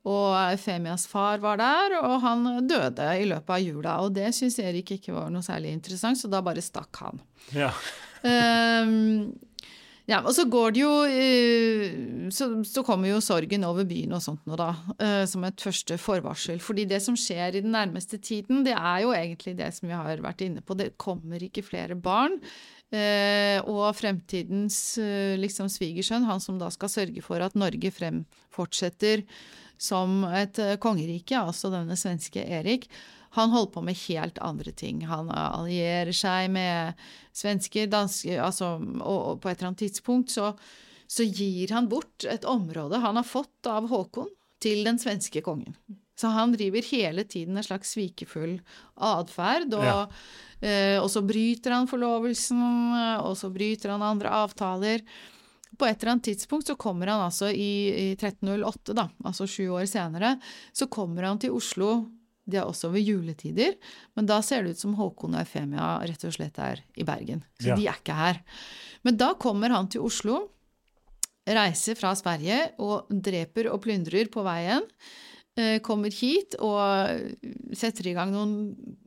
Og 0.05 0.35
Eufemias 0.37 1.07
far 1.09 1.41
var 1.41 1.57
der, 1.61 1.97
og 2.05 2.19
han 2.21 2.45
døde 2.69 3.07
i 3.17 3.25
løpet 3.29 3.55
av 3.57 3.63
jula. 3.63 3.97
Og 4.05 4.13
det 4.13 4.35
syntes 4.37 4.61
Erik 4.61 4.99
ikke 4.99 5.15
var 5.17 5.31
noe 5.33 5.45
særlig 5.45 5.73
interessant, 5.73 6.21
så 6.21 6.29
da 6.29 6.43
bare 6.45 6.65
stakk 6.65 7.01
han. 7.01 7.23
Ja. 7.57 7.71
Um, 8.21 9.33
ja, 10.13 10.19
og 10.21 10.35
så 10.37 10.45
går 10.53 10.77
det 10.77 10.83
jo 10.83 10.93
uh, 11.09 12.29
så, 12.37 12.51
så, 12.69 12.85
kommer 12.85 13.15
jo 13.15 13.23
sorgen 13.25 13.65
over 13.65 13.89
byen 13.89 14.13
og 14.19 14.21
sånt 14.27 14.45
noe, 14.45 14.61
da. 14.61 14.69
Uh, 15.01 15.25
som 15.31 15.49
et 15.49 15.67
første 15.71 15.97
forvarsel. 15.97 16.61
Fordi 16.61 16.85
det 16.93 17.01
som 17.07 17.17
skjer 17.17 17.57
i 17.57 17.65
den 17.65 17.73
nærmeste 17.73 18.21
tiden, 18.21 18.61
det 18.69 18.77
er 18.77 19.07
jo 19.07 19.17
egentlig 19.17 19.57
det 19.57 19.73
som 19.73 19.89
vi 19.89 19.97
har 19.97 20.21
vært 20.29 20.45
inne 20.45 20.61
på. 20.61 20.77
Det 20.77 20.99
kommer 21.01 21.49
ikke 21.49 21.65
flere 21.65 21.97
barn. 21.97 22.37
Uh, 22.93 23.57
og 23.65 23.89
fremtidens 23.97 25.01
liksom 25.41 25.73
svigersønn, 25.73 26.29
han 26.29 26.45
som 26.45 26.61
da 26.61 26.69
skal 26.71 26.93
sørge 26.93 27.25
for 27.25 27.41
at 27.41 27.57
Norge 27.57 27.89
frem 27.89 28.27
fortsetter 28.53 29.25
som 29.81 30.23
et 30.29 30.59
kongerike, 30.81 31.37
altså 31.39 31.71
denne 31.73 31.97
svenske 31.99 32.43
Erik, 32.45 32.89
han 33.35 33.51
holder 33.51 33.73
på 33.75 33.83
med 33.83 33.99
helt 34.07 34.39
andre 34.39 34.73
ting. 34.73 35.03
Han 35.11 35.31
allierer 35.35 36.15
seg 36.15 36.53
med 36.55 37.01
svensker, 37.35 37.89
dansker 37.91 38.39
altså, 38.39 38.77
og, 38.79 39.41
på 39.43 39.51
et 39.51 39.59
eller 39.59 39.73
annet 39.73 39.83
tidspunkt 39.83 40.31
så, 40.31 40.53
så, 41.11 41.27
gir 41.27 41.75
han 41.75 41.91
bort 41.91 42.27
et 42.31 42.47
område 42.47 43.03
han 43.03 43.19
har 43.19 43.27
fått 43.27 43.67
av 43.67 43.91
Håkon, 43.91 44.31
til 44.63 44.87
den 44.87 45.01
svenske 45.03 45.43
kongen. 45.45 45.75
Så 46.17 46.31
han 46.31 46.55
driver 46.55 46.87
hele 46.93 47.25
tiden 47.27 47.59
en 47.59 47.67
slags 47.67 47.91
svikefull 47.97 48.61
atferd, 49.03 49.75
og, 49.75 49.85
ja. 49.85 49.99
eh, 50.63 50.97
og 51.03 51.11
så 51.11 51.25
bryter 51.27 51.75
han 51.75 51.91
forlovelsen, 51.91 52.63
og 53.19 53.35
så 53.37 53.51
bryter 53.53 53.97
han 53.97 54.07
andre 54.15 54.31
avtaler. 54.45 55.03
På 55.79 55.89
et 55.89 55.99
eller 55.99 56.15
annet 56.15 56.29
tidspunkt 56.31 56.69
så 56.71 56.77
kommer 56.81 57.11
han 57.13 57.25
altså 57.27 57.49
i, 57.51 57.73
i 57.89 58.11
1308, 58.17 58.95
da, 58.97 59.09
altså 59.25 59.49
sju 59.51 59.69
år 59.75 59.89
senere, 59.91 60.37
så 60.73 60.87
kommer 60.93 61.27
han 61.29 61.41
til 61.43 61.57
Oslo 61.57 62.05
det 62.45 62.59
er 62.61 62.69
også 62.69 62.91
ved 62.93 63.07
juletider, 63.09 63.77
men 64.17 64.27
da 64.29 64.41
ser 64.45 64.65
det 64.65 64.75
ut 64.75 64.81
som 64.83 64.97
Håkon 64.99 65.33
og 65.33 65.41
Eufemia 65.41 65.95
rett 66.05 66.27
og 66.29 66.35
slett 66.37 66.59
er 66.61 66.83
i 67.01 67.07
Bergen. 67.09 67.41
Så 67.57 67.71
ja. 67.71 67.77
de 67.79 67.87
er 67.89 68.01
ikke 68.01 68.17
her. 68.19 68.41
Men 69.07 69.17
da 69.21 69.31
kommer 69.41 69.73
han 69.73 69.89
til 69.93 70.05
Oslo, 70.05 70.43
reiser 71.45 71.97
fra 71.97 72.13
Sverige 72.17 72.59
og 72.85 73.09
dreper 73.09 73.71
og 73.73 73.81
plyndrer 73.85 74.29
på 74.33 74.45
veien. 74.45 74.85
Eh, 75.55 75.77
kommer 75.87 76.11
hit 76.11 76.57
og 76.59 77.29
setter 77.79 78.09
i 78.11 78.15
gang 78.17 78.33
noen 78.35 78.55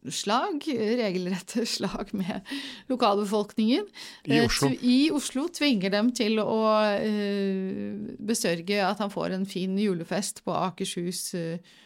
slag, 0.07 0.63
regelrette 0.63 1.65
slag 1.75 2.13
med 2.15 2.51
lokalbefolkningen. 2.88 3.89
I 4.31 4.38
eh, 4.38 4.45
Oslo. 4.45 4.69
I 4.79 4.99
Oslo 5.12 5.49
tvinger 5.51 5.91
dem 5.91 6.13
til 6.15 6.39
å 6.39 6.62
uh, 7.03 8.13
besørge 8.29 8.77
at 8.79 9.01
han 9.03 9.12
får 9.12 9.36
en 9.36 9.43
fin 9.49 9.73
julefest 9.75 10.39
på 10.45 10.55
Akershus 10.55 11.33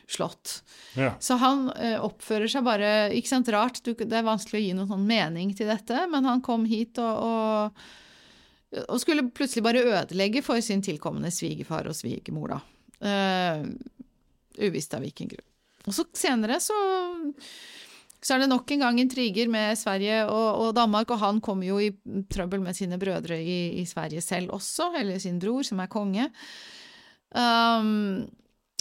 slott. 0.05 0.59
Ja. 0.93 1.15
Så 1.17 1.39
han 1.41 1.63
oppfører 2.03 2.51
seg 2.51 2.65
bare 2.67 2.91
Ikke 3.15 3.31
sant, 3.31 3.49
rart, 3.49 3.79
det 3.81 4.05
er 4.05 4.27
vanskelig 4.27 4.59
å 4.59 4.63
gi 4.65 4.75
noen 4.77 4.91
sånn 4.91 5.07
mening 5.09 5.55
til 5.57 5.71
dette, 5.71 6.03
men 6.11 6.27
han 6.29 6.43
kom 6.45 6.67
hit 6.69 7.01
og, 7.01 7.25
og, 7.25 8.85
og 8.85 9.01
skulle 9.01 9.25
plutselig 9.33 9.65
bare 9.65 9.81
ødelegge 10.03 10.45
for 10.45 10.61
sin 10.61 10.85
tilkommende 10.85 11.33
svigerfar 11.33 11.89
og 11.89 11.97
svigermor, 11.97 12.59
da. 12.59 12.61
Uvisst 14.59 14.93
av 14.97 15.05
hvilken 15.05 15.31
grunn. 15.31 15.47
Og 15.87 15.95
så 15.95 16.05
senere 16.17 16.59
så, 16.61 16.75
så 18.21 18.35
er 18.35 18.43
det 18.43 18.51
nok 18.51 18.69
en 18.73 18.83
gang 18.85 18.99
intriger 19.01 19.49
med 19.51 19.79
Sverige 19.79 20.23
og, 20.27 20.49
og, 20.67 20.73
Danmark, 20.77 21.13
og 21.13 21.21
han 21.23 21.41
kommer 21.43 21.69
jo 21.71 21.79
i 21.81 21.89
trøbbel 22.31 22.61
med 22.63 22.77
sine 22.77 22.99
brødre 23.01 23.39
i, 23.41 23.81
i 23.81 23.85
Sverige 23.89 24.21
selv 24.25 24.53
også, 24.57 24.91
eller 24.99 25.21
sin 25.21 25.39
bror, 25.41 25.65
som 25.65 25.81
er 25.81 25.91
konge. 25.91 26.27
Um, 27.31 28.27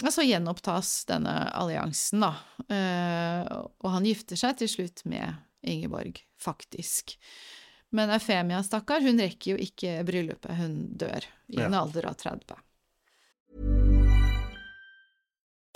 og 0.01 0.09
så 0.13 0.25
gjenopptas 0.25 0.93
denne 1.09 1.33
alliansen, 1.57 2.25
da. 2.25 2.33
Uh, 2.67 3.69
og 3.81 3.95
han 3.95 4.05
gifter 4.09 4.39
seg 4.39 4.59
til 4.61 4.69
slutt 4.69 5.05
med 5.09 5.41
Ingeborg, 5.61 6.21
faktisk. 6.41 7.15
Men 7.91 8.09
Eufemia, 8.13 8.63
stakkar, 8.63 9.03
hun 9.03 9.19
rekker 9.19 9.53
jo 9.53 9.61
ikke 9.61 9.99
bryllupet, 10.07 10.53
hun 10.57 10.75
dør 10.97 11.27
i 11.51 11.59
en 11.61 11.75
alder 11.75 12.07
av 12.07 12.17
30. 12.21 12.61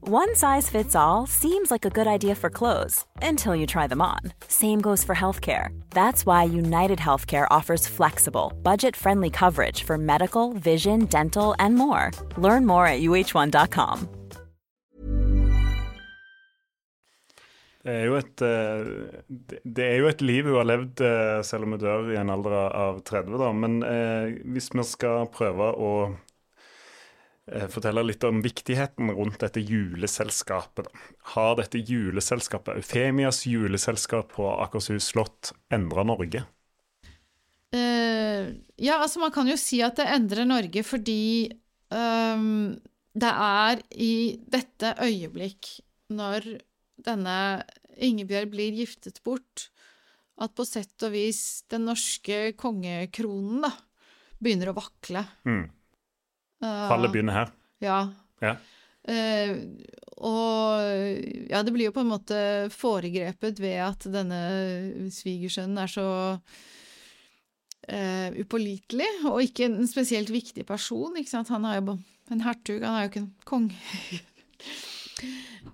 One 0.00 0.34
size 0.34 0.70
fits 0.70 0.94
all 0.94 1.26
seems 1.26 1.70
like 1.70 1.84
a 1.84 1.90
good 1.90 2.06
idea 2.06 2.34
for 2.34 2.48
clothes 2.48 3.04
until 3.20 3.54
you 3.54 3.66
try 3.66 3.86
them 3.86 4.00
on. 4.00 4.20
Same 4.48 4.80
goes 4.80 5.04
for 5.04 5.14
healthcare. 5.14 5.68
That's 5.90 6.24
why 6.24 6.44
United 6.44 6.98
Healthcare 6.98 7.46
offers 7.50 7.86
flexible, 7.86 8.54
budget 8.62 8.96
friendly 8.96 9.28
coverage 9.28 9.82
for 9.82 9.98
medical, 9.98 10.54
vision, 10.54 11.04
dental, 11.04 11.54
and 11.58 11.74
more. 11.74 12.10
Learn 12.38 12.64
more 12.64 12.86
at 12.86 13.02
uh1.com. 13.02 14.08
Det 17.88 17.94
er, 17.94 18.16
eh, 18.16 19.60
det 19.64 19.84
er 19.84 19.98
jo 20.02 20.08
et 20.08 20.22
liv 20.22 20.48
hun 20.48 20.56
har 20.56 20.66
levd, 20.66 21.00
eh, 21.00 21.42
selv 21.42 21.64
om 21.64 21.72
hun 21.72 21.80
dør 21.80 22.10
i 22.12 22.18
en 22.20 22.30
alder 22.30 22.56
av 22.68 23.02
30. 23.04 23.38
Da. 23.38 23.52
Men 23.52 23.82
eh, 23.82 24.40
hvis 24.44 24.72
vi 24.74 24.84
skal 24.84 25.28
prøve 25.32 25.70
å 25.72 25.92
Eh, 27.52 27.68
fortelle 27.72 28.02
litt 28.04 28.24
om 28.28 28.42
viktigheten 28.44 29.10
rundt 29.16 29.40
dette 29.40 29.62
juleselskapet. 29.64 30.88
Har 31.32 31.56
dette 31.56 31.80
juleselskapet, 31.80 32.82
Eufemias 32.82 33.44
juleselskap 33.48 34.34
på 34.36 34.50
Akershus 34.64 35.08
slott, 35.14 35.52
endra 35.72 36.04
Norge? 36.04 36.44
Uh, 37.72 38.48
ja, 38.80 38.96
altså 38.96 39.20
man 39.20 39.32
kan 39.32 39.48
jo 39.48 39.56
si 39.60 39.82
at 39.84 39.98
det 40.00 40.06
endrer 40.08 40.46
Norge 40.48 40.80
fordi 40.88 41.50
um, 41.92 42.78
det 43.12 43.32
er 43.32 43.82
i 43.92 44.12
dette 44.48 44.94
øyeblikk, 45.04 45.74
når 46.08 46.46
denne 47.04 47.36
Ingebjørg 47.98 48.52
blir 48.52 48.76
giftet 48.78 49.20
bort, 49.26 49.68
at 50.38 50.54
på 50.56 50.64
sett 50.68 51.02
og 51.04 51.12
vis 51.16 51.64
den 51.72 51.88
norske 51.88 52.54
kongekronen 52.60 53.66
da, 53.66 53.72
begynner 54.38 54.70
å 54.70 54.78
vakle. 54.78 55.24
Mm. 55.48 55.66
Fallet 56.62 57.14
begynner 57.14 57.36
her. 57.36 57.54
Ja. 57.84 57.98
ja. 58.42 58.56
Uh, 59.08 59.52
og 60.18 60.82
ja, 61.48 61.62
det 61.62 61.72
blir 61.72 61.88
jo 61.88 61.94
på 61.94 62.02
en 62.02 62.10
måte 62.10 62.38
foregrepet 62.74 63.60
ved 63.62 63.78
at 63.86 64.08
denne 64.10 64.40
svigersønnen 65.14 65.78
er 65.78 65.92
så 65.92 66.08
uh, 67.88 68.28
upålitelig, 68.34 69.10
og 69.30 69.44
ikke 69.46 69.68
en 69.68 69.86
spesielt 69.90 70.32
viktig 70.34 70.66
person. 70.66 71.16
ikke 71.16 71.30
sant? 71.30 71.52
Han 71.54 71.68
er 71.68 71.78
jo 71.78 71.98
en 72.34 72.44
hertug, 72.44 72.82
han 72.82 72.96
er 72.96 73.06
jo 73.06 73.12
ikke 73.12 73.24
en 73.24 73.34
konge. 73.48 73.78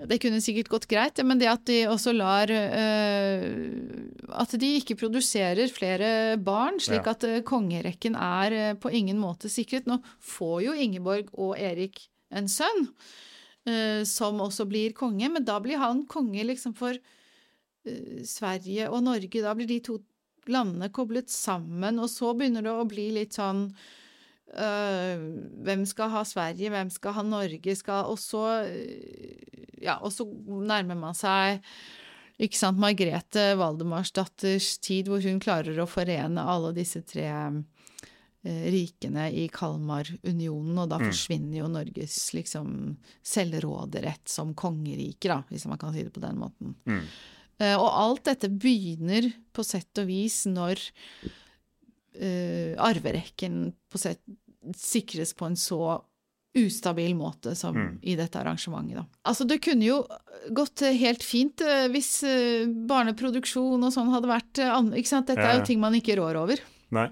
Det 0.09 0.19
kunne 0.23 0.41
sikkert 0.45 0.71
gått 0.73 0.87
greit, 0.91 1.21
men 1.27 1.41
det 1.41 1.49
at 1.51 1.65
de 1.69 1.79
også 1.91 2.13
lar 2.17 2.51
uh, 2.51 3.45
At 4.41 4.55
de 4.61 4.71
ikke 4.79 4.99
produserer 5.01 5.73
flere 5.73 6.37
barn, 6.41 6.81
slik 6.83 7.09
at 7.11 7.27
uh, 7.29 7.41
kongerekken 7.47 8.19
er 8.19 8.57
uh, 8.57 8.71
på 8.81 8.93
ingen 8.95 9.21
måte 9.21 9.51
sikret. 9.53 9.89
Nå 9.91 10.01
får 10.25 10.57
jo 10.69 10.79
Ingeborg 10.87 11.33
og 11.35 11.57
Erik 11.61 12.07
en 12.35 12.49
sønn, 12.51 12.89
som 14.09 14.41
også 14.43 14.65
blir 14.67 14.93
konge, 14.97 15.29
men 15.31 15.45
da 15.47 15.55
blir 15.63 15.79
han 15.79 16.03
konge 16.11 16.43
liksom 16.45 16.73
for 16.77 16.99
Sverige 18.27 18.89
og 18.91 19.05
Norge. 19.07 19.41
Da 19.45 19.53
blir 19.57 19.69
de 19.71 19.79
to 19.87 20.01
landene 20.51 20.91
koblet 20.93 21.31
sammen, 21.31 22.01
og 22.03 22.11
så 22.13 22.33
begynner 22.37 22.67
det 22.67 22.75
å 22.75 22.89
bli 22.89 23.07
litt 23.15 23.39
sånn 23.39 23.69
øh, 24.53 25.27
hvem 25.67 25.85
skal 25.89 26.13
ha 26.13 26.25
Sverige, 26.29 26.71
hvem 26.71 26.91
skal 26.93 27.17
ha 27.17 27.23
Norge, 27.27 27.77
skal 27.77 28.11
Og 28.13 28.19
så 28.19 28.47
øh, 28.69 29.35
Ja, 29.85 29.99
og 30.01 30.13
så 30.13 30.25
nærmer 30.25 30.97
man 30.97 31.17
seg 31.17 31.61
ikke 32.41 32.59
sant, 32.59 32.81
Margrethe 32.83 33.53
Valdemarsdatters 33.61 34.79
tid, 34.83 35.07
hvor 35.11 35.23
hun 35.23 35.39
klarer 35.43 35.77
å 35.79 35.87
forene 35.87 36.43
alle 36.43 36.73
disse 36.75 37.05
tre 37.07 37.29
eh, 37.31 38.65
rikene 38.75 39.29
i 39.31 39.45
Kalmarunionen, 39.53 40.81
og 40.83 40.91
da 40.91 40.99
forsvinner 41.05 41.61
jo 41.61 41.69
Norges 41.71 42.19
liksom 42.35 42.97
selvråderett 43.23 44.27
som 44.31 44.51
kongerike, 44.59 45.31
da, 45.31 45.45
hvis 45.53 45.69
man 45.71 45.79
kan 45.79 45.95
si 45.95 46.03
det 46.03 46.15
på 46.17 46.25
den 46.25 46.41
måten. 46.43 46.75
Eh, 47.63 47.77
og 47.79 47.87
alt 47.87 48.25
dette 48.27 48.51
begynner 48.51 49.31
på 49.55 49.63
sett 49.63 50.03
og 50.03 50.11
vis 50.11 50.43
når 50.51 50.83
eh, 52.21 52.75
arverekken 52.81 53.73
på 53.91 54.01
sett 54.01 54.23
sikres 54.79 55.35
på 55.37 55.47
en 55.49 55.57
så 55.61 56.01
ustabil 56.55 57.17
måte 57.19 57.57
som 57.59 57.77
i 58.07 58.15
dette 58.15 58.39
arrangementet. 58.39 59.01
Da. 59.01 59.05
Altså 59.27 59.45
Det 59.45 59.59
kunne 59.65 59.89
jo 59.89 59.97
gått 60.55 60.85
helt 60.87 61.25
fint 61.27 61.65
eh, 61.67 61.89
hvis 61.91 62.13
eh, 62.29 62.69
barneproduksjon 62.89 63.83
og 63.83 63.91
sånn 63.93 64.13
hadde 64.15 64.31
vært 64.31 64.63
ikke 64.63 65.11
sant? 65.11 65.29
Dette 65.33 65.43
er 65.43 65.59
jo 65.59 65.67
ting 65.67 65.83
man 65.83 65.97
ikke 65.99 66.17
rår 66.21 66.39
over. 66.45 66.63
Nei. 66.95 67.09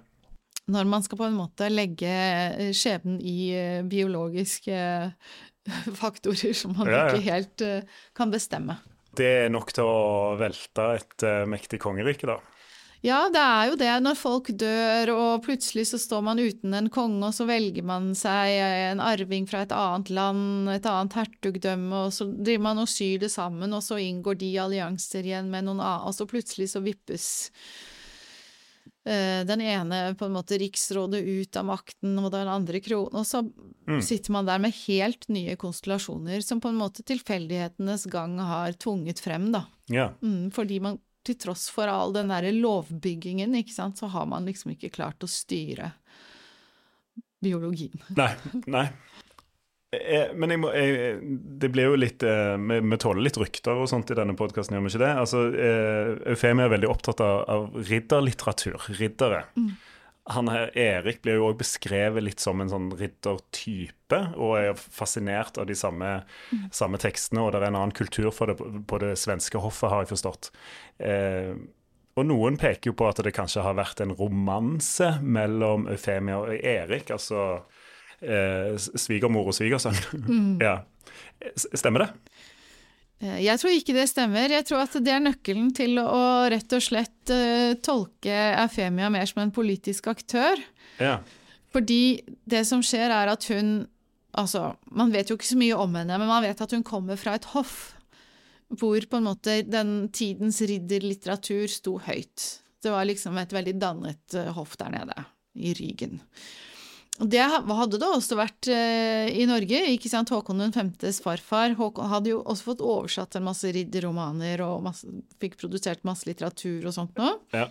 Når 0.71 0.87
man 0.87 1.03
skal 1.03 1.19
på 1.19 1.27
en 1.27 1.35
måte 1.35 1.67
legge 1.73 2.12
skjebnen 2.79 3.19
i 3.19 3.51
biologiske 3.91 4.79
faktorer 6.03 6.55
som 6.55 6.77
man 6.79 6.87
Ja, 6.93 7.03
ja. 7.03 7.11
ikke 7.11 7.27
helt 7.27 7.67
kan 8.15 8.31
bestemme. 8.31 8.79
Det 9.19 9.27
er 9.43 9.51
nok 9.53 9.75
til 9.75 9.85
å 9.85 10.37
velte 10.41 10.87
et 11.01 11.27
mektig 11.51 11.83
kongerike, 11.83 12.31
da. 12.31 12.38
Ja, 13.03 13.25
det 13.35 13.41
er 13.43 13.67
jo 13.67 13.79
det. 13.81 13.91
Når 14.05 14.19
folk 14.19 14.49
dør, 14.55 15.11
og 15.17 15.43
plutselig 15.43 15.88
så 15.91 15.99
står 15.99 16.23
man 16.23 16.38
uten 16.38 16.75
en 16.79 16.91
konge, 16.93 17.25
og 17.27 17.35
så 17.35 17.49
velger 17.49 17.83
man 17.87 18.12
seg 18.19 18.55
en 18.62 19.03
arving 19.03 19.49
fra 19.51 19.65
et 19.67 19.75
annet 19.75 20.12
land, 20.15 20.71
et 20.71 20.87
annet 20.87 21.19
hertugdømme, 21.19 22.05
og 22.07 22.15
så 22.15 22.29
driver 22.31 22.67
man 22.69 22.85
og 22.85 22.91
syr 22.91 23.25
det 23.25 23.33
sammen, 23.35 23.75
og 23.75 23.83
så 23.83 23.99
inngår 23.99 24.38
de 24.45 24.53
allianser 24.62 25.27
igjen 25.27 25.51
med 25.51 25.67
noen 25.67 25.83
annen, 25.83 26.07
og 26.07 26.15
så 26.15 26.29
plutselig 26.31 26.71
så 26.71 26.85
vippes 26.87 27.27
eh, 29.03 29.43
den 29.51 29.67
ene 29.67 30.03
på 30.15 30.31
en 30.31 30.38
måte 30.38 30.62
riksrådet 30.62 31.27
ut 31.27 31.59
av 31.59 31.73
makten, 31.75 32.15
og 32.23 32.31
den 32.38 32.55
andre 32.55 32.87
kronen, 32.87 33.19
og 33.19 33.27
så 33.27 33.43
sitter 33.99 34.38
man 34.38 34.47
der 34.47 34.62
med 34.62 34.79
helt 34.87 35.27
nye 35.27 35.59
konstellasjoner 35.59 36.38
som 36.47 36.62
på 36.62 36.71
en 36.71 36.79
måte 36.79 37.03
tilfeldighetenes 37.03 38.07
gang 38.15 38.38
har 38.38 38.79
tvunget 38.79 39.19
frem, 39.27 39.51
da. 39.51 39.67
Ja. 39.91 40.12
Mm, 40.23 40.53
fordi 40.55 40.79
man 40.87 41.03
til 41.26 41.38
tross 41.38 41.68
for 41.72 41.90
all 41.90 42.14
den 42.14 42.32
derre 42.32 42.52
lovbyggingen, 42.54 43.54
ikke 43.61 43.74
sant, 43.74 44.00
så 44.00 44.11
har 44.12 44.26
man 44.30 44.48
liksom 44.48 44.74
ikke 44.74 44.92
klart 44.94 45.22
å 45.24 45.30
styre 45.30 45.92
biologien. 47.42 47.98
Nei. 48.18 48.32
nei. 48.70 48.87
Jeg, 49.92 50.32
Men 50.40 50.54
jeg 50.54 50.61
må, 50.62 50.70
jeg, 50.72 51.16
det 51.61 51.68
blir 51.68 51.90
jo 51.90 51.96
litt 52.00 52.22
eh, 52.24 52.54
Vi, 52.56 52.78
vi 52.80 52.96
tåler 52.96 53.26
litt 53.26 53.37
rykter 53.37 53.76
og 53.76 53.90
sånt 53.90 54.08
i 54.08 54.16
denne 54.16 54.32
podkasten, 54.38 54.78
gjør 54.78 54.87
vi 54.87 54.92
ikke 54.94 55.02
det? 55.02 55.11
Altså, 55.20 55.42
eh, 55.52 56.12
Eufemia 56.32 56.64
er 56.64 56.72
veldig 56.72 56.88
opptatt 56.88 57.20
av, 57.20 57.42
av 57.52 57.66
ridderlitteratur. 57.90 58.78
Riddere. 58.96 59.42
Han 60.30 60.46
her, 60.52 60.70
Erik 60.78 61.18
blir 61.24 61.40
jo 61.40 61.48
òg 61.48 61.56
beskrevet 61.58 62.22
litt 62.22 62.42
som 62.42 62.61
en 62.62 62.70
sånn 62.70 62.92
riddertype, 62.94 64.20
og 64.38 64.52
er 64.61 64.78
fascinert 64.78 65.58
av 65.58 65.66
de 65.66 65.74
samme, 65.74 66.12
samme 66.70 67.00
tekstene. 67.02 67.42
Og 67.42 67.50
det 67.50 67.58
er 67.58 67.66
en 67.72 67.78
annen 67.80 67.96
kultur 67.96 68.30
for 68.35 68.52
det 68.52 68.58
på, 68.61 69.00
det 69.02 69.16
svenske 69.18 69.58
hoffet, 69.62 69.90
har 69.90 70.04
jeg 70.04 70.12
forstått. 70.12 70.52
Eh, 71.02 71.56
og 72.12 72.28
noen 72.28 72.58
peker 72.61 72.92
jo 72.92 72.96
på 73.00 73.08
at 73.08 73.22
det 73.24 73.35
kanskje 73.35 73.64
har 73.64 73.74
vært 73.78 74.04
en 74.04 74.14
romanse 74.14 75.14
mellom 75.24 75.88
Eufemia 75.90 76.38
og 76.44 76.54
Erik, 76.54 77.11
altså 77.14 77.42
eh, 78.20 78.76
svigermor 78.78 79.50
og 79.50 79.56
svigersønn. 79.56 79.98
ja. 80.66 80.82
Stemmer 81.56 82.06
det? 82.06 82.11
Eh, 83.22 83.38
Jeg 83.46 83.61
tror 83.62 83.74
ikke 83.76 83.94
det 83.96 84.08
stemmer. 84.11 84.50
Jeg 84.50 84.66
tror 84.68 84.85
at 84.85 84.98
det 84.98 85.14
er 85.14 85.22
nøkkelen 85.22 85.70
til 85.76 85.98
å 86.02 86.48
rett 86.52 86.74
og 86.76 86.82
slett 86.85 87.32
eh, 87.32 87.74
tolke 87.85 88.35
Eufemia 88.64 89.11
mer 89.12 89.28
som 89.30 89.44
en 89.44 89.54
politisk 89.54 90.11
aktør. 90.12 90.61
Ja. 91.00 91.20
Fordi 91.72 92.20
det 92.44 92.66
som 92.68 92.82
skjer, 92.85 93.11
er 93.11 93.32
at 93.32 93.48
hun 93.52 93.88
Altså, 94.32 94.70
man 94.88 95.11
vet 95.12 95.28
jo 95.28 95.35
ikke 95.37 95.44
så 95.44 95.58
mye 95.61 95.76
om 95.76 95.92
henne, 95.92 96.16
men 96.16 96.24
man 96.24 96.40
vet 96.40 96.61
at 96.64 96.70
hun 96.72 96.80
kommer 96.88 97.18
fra 97.20 97.35
et 97.37 97.44
hoff 97.52 97.90
hvor 98.80 99.04
på 99.04 99.18
en 99.18 99.26
måte 99.26 99.58
den 99.68 100.08
tidens 100.08 100.62
ridderlitteratur 100.64 101.66
sto 101.68 101.98
høyt. 102.00 102.46
Det 102.80 102.88
var 102.94 103.04
liksom 103.04 103.37
et 103.37 103.52
veldig 103.52 103.74
dannet 103.76 104.37
eh, 104.40 104.48
hoff 104.56 104.78
der 104.80 104.88
nede, 104.94 105.26
i 105.52 105.74
Rygen. 105.76 106.22
Det 107.20 107.42
hadde 107.44 107.98
det 108.01 108.09
også 108.09 108.38
vært 108.38 108.68
eh, 108.72 109.29
i 109.37 109.44
Norge. 109.46 109.83
ikke 109.92 110.09
sant? 110.11 110.33
Håkon 110.33 110.64
5.s 110.72 111.20
farfar 111.22 111.75
Håkon 111.77 112.09
hadde 112.09 112.33
jo 112.33 112.40
også 112.40 112.70
fått 112.70 112.85
oversatt 112.85 113.37
en 113.37 113.44
masse 113.51 113.68
ridderromaner 113.68 114.62
og 114.64 114.81
masse, 114.87 115.09
fikk 115.42 115.59
produsert 115.61 116.07
masse 116.09 116.27
litteratur 116.29 116.88
og 116.88 116.96
sånt 116.96 117.20
noe. 117.20 117.37
Ja. 117.53 117.68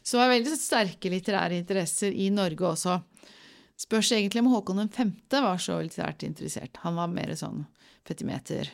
Så 0.00 0.16
det 0.16 0.22
var 0.22 0.32
veldig 0.32 0.56
sterke 0.56 1.12
litterære 1.12 1.60
interesser 1.60 2.16
i 2.16 2.30
Norge 2.32 2.64
også. 2.64 2.96
Spørs 3.78 4.14
egentlig 4.16 4.40
om 4.42 4.50
Håkon 4.54 4.88
5. 4.88 5.12
var 5.36 5.60
så 5.62 5.76
litterært 5.84 6.24
interessert. 6.26 6.80
Han 6.82 6.96
var 6.98 7.12
mer 7.12 7.34
sånn 7.38 7.66
petimeter, 8.08 8.72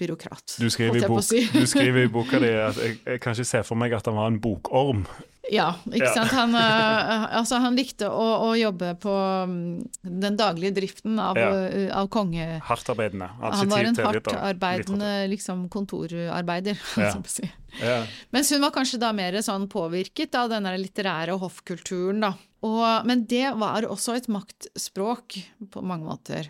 byråkrat, 0.00 0.56
Du 0.58 0.66
skriver, 0.72 1.04
i 1.04 1.06
bok, 1.06 1.22
si. 1.22 1.44
du 1.52 1.68
skriver 1.70 2.08
i 2.08 2.10
boka 2.10 2.40
di 2.42 2.48
at 2.70 2.80
jeg, 2.80 2.96
jeg 3.04 3.20
kan 3.22 3.36
ikke 3.36 3.46
se 3.46 3.60
for 3.62 3.78
meg 3.78 3.92
at 3.94 4.08
han 4.08 4.16
var 4.18 4.32
en 4.32 4.40
bokorm. 4.42 5.04
Ja, 5.52 5.74
ikke 5.90 6.06
Ja. 6.06 6.12
sant. 6.14 6.30
Han, 6.32 6.54
eh, 6.56 7.24
altså, 7.36 7.58
han 7.60 7.76
likte 7.76 8.08
å, 8.08 8.26
å 8.48 8.52
jobbe 8.56 8.94
på 9.02 9.12
mm, 9.48 9.90
den 10.24 10.38
daglige 10.40 10.72
driften 10.78 11.18
av, 11.20 11.36
Ja. 11.36 11.50
eh, 11.68 11.90
av 11.92 12.08
konge... 12.08 12.60
Hardtarbeidende. 12.64 13.28
Han 13.42 13.68
var 13.68 13.84
en 13.84 13.94
til 13.94 14.04
hardt 14.06 14.22
litter- 14.22 14.40
arbeidende 14.40 15.10
litteratur. 15.28 15.28
liksom, 15.34 15.68
kontorarbeider. 15.68 16.78
Ja. 16.96 17.10
som 17.12 17.22
sier. 17.28 17.52
Ja. 17.82 18.06
Mens 18.32 18.50
hun 18.54 18.62
var 18.64 18.70
kanskje 18.72 18.98
da 19.02 19.12
mer 19.12 19.32
sånn 19.44 19.68
påvirket 19.68 20.34
av 20.38 20.48
den 20.48 20.64
litterære 20.80 21.36
hoffkulturen, 21.38 22.20
da. 22.24 22.32
Og, 22.64 23.04
men 23.04 23.26
det 23.28 23.50
var 23.60 23.82
også 23.84 24.14
et 24.16 24.28
maktspråk 24.32 25.36
på 25.74 25.82
mange 25.84 26.06
måter. 26.08 26.48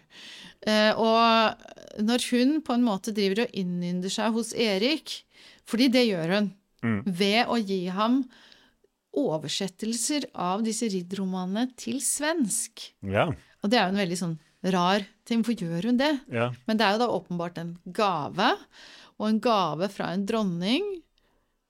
Eh, 0.65 0.93
og 0.95 1.59
når 1.99 2.29
hun 2.31 2.61
på 2.63 2.77
en 2.77 2.85
måte 2.87 3.11
driver 3.17 3.43
og 3.49 3.51
innynder 3.59 4.09
seg 4.13 4.33
hos 4.37 4.53
Erik, 4.55 5.25
fordi 5.67 5.91
det 5.91 6.07
gjør 6.13 6.37
hun, 6.39 6.53
ved 7.07 7.47
å 7.49 7.57
gi 7.59 7.87
ham 7.89 8.23
oversettelser 9.21 10.29
av 10.35 10.65
disse 10.67 10.89
ridderromanene 10.93 11.69
til 11.79 12.01
svensk. 12.05 12.89
Ja. 13.07 13.29
Og 13.63 13.71
det 13.73 13.79
er 13.79 13.87
jo 13.87 13.95
en 13.95 14.03
veldig 14.03 14.21
sånn 14.21 14.37
rar 14.75 15.05
ting, 15.29 15.43
hvorfor 15.45 15.61
gjør 15.61 15.91
hun 15.91 16.01
det? 16.01 16.13
ja. 16.33 16.51
Men 16.69 16.81
det 16.81 16.87
er 16.87 16.97
jo 16.97 17.03
da 17.05 17.11
åpenbart 17.13 17.61
en 17.61 17.75
gave, 17.97 18.51
og 19.19 19.29
en 19.29 19.41
gave 19.45 19.89
fra 19.93 20.11
en 20.15 20.25
dronning 20.27 20.87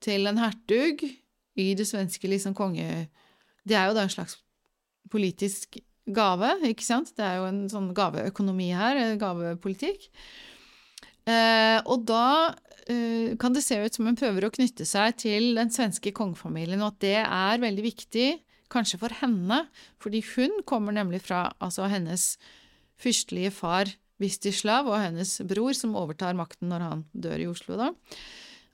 til 0.05 0.29
en 0.31 0.41
hertug 0.41 1.05
i 1.05 1.73
det 1.79 1.87
svenske 1.89 2.31
liksom 2.31 2.57
konge... 2.57 3.09
Det 3.65 3.77
er 3.79 3.89
jo 3.89 3.97
da 3.97 4.05
en 4.05 4.13
slags 4.13 4.37
politisk 5.13 5.79
gave, 6.05 6.51
ikke 6.69 6.85
sant? 6.85 7.15
Det 7.17 7.25
er 7.25 7.39
jo 7.41 7.47
en 7.49 7.63
sånn 7.73 7.93
gaveøkonomi 7.97 8.69
her, 8.77 9.01
gavepolitikk. 9.21 10.11
Eh, 11.25 11.79
og 11.89 12.05
da 12.05 12.53
kan 13.41 13.55
det 13.57 13.63
se 13.65 13.79
ut 13.81 13.97
som 13.97 14.09
hun 14.09 14.19
prøver 14.19 14.45
å 14.45 14.53
knytte 14.53 14.85
seg 14.89 15.17
til 15.23 15.55
den 15.57 15.71
svenske 15.73 16.13
kongefamilien, 16.17 16.83
og 16.85 16.93
at 16.93 16.99
det 17.05 17.19
er 17.23 17.63
veldig 17.63 17.85
viktig, 17.87 18.29
kanskje 18.73 18.99
for 19.01 19.15
henne, 19.21 19.65
fordi 20.03 20.21
hun 20.35 20.63
kommer 20.69 20.95
nemlig 20.97 21.23
fra 21.25 21.47
altså 21.63 21.89
hennes 21.93 22.35
fyrstelige 23.01 23.53
far 23.55 23.93
Vistislav 24.23 24.87
og 24.87 25.01
hennes 25.03 25.37
bror, 25.49 25.75
som 25.75 25.97
overtar 25.99 26.37
makten 26.39 26.71
når 26.71 26.85
han 26.87 27.07
dør 27.13 27.43
i 27.43 27.49
Oslo, 27.51 27.79
da. 27.81 27.91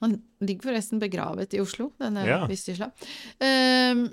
Han 0.05 0.19
ligger 0.45 0.71
forresten 0.71 1.01
begravet 1.01 1.57
i 1.57 1.63
Oslo, 1.63 1.91
denne 2.01 2.27
Ja. 2.29 2.43
Vistislav. 2.49 2.93
Uh, 3.41 4.09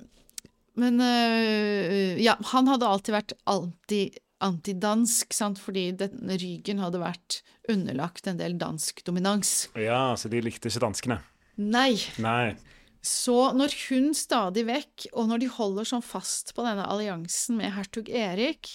men 0.77 1.01
uh, 1.01 2.15
ja, 2.21 2.37
han 2.53 2.71
hadde 2.71 2.87
alltid 2.87 3.15
vært 3.15 3.35
anti, 3.49 4.01
antidansk, 4.43 5.33
sant, 5.33 5.59
fordi 5.61 5.89
den, 5.97 6.29
Rygen 6.29 6.81
hadde 6.83 7.01
vært 7.01 7.41
underlagt 7.69 8.29
en 8.29 8.39
del 8.39 8.57
dansk 8.59 9.03
dominans. 9.07 9.69
ja, 9.75 10.15
så 10.17 10.29
de 10.31 10.41
likte 10.45 10.69
ikke 10.69 10.83
danskene. 10.85 11.21
Nei. 11.57 11.97
Nei. 12.21 12.55
Så 13.01 13.53
når 13.55 13.73
hun 13.87 14.11
stadig 14.17 14.65
vekk, 14.67 15.07
og 15.13 15.29
når 15.31 15.41
de 15.41 15.53
holder 15.53 15.87
sånn 15.87 16.05
fast 16.05 16.53
på 16.57 16.65
denne 16.65 16.85
alliansen 16.85 17.57
med 17.59 17.73
hertug 17.77 18.09
Erik, 18.09 18.69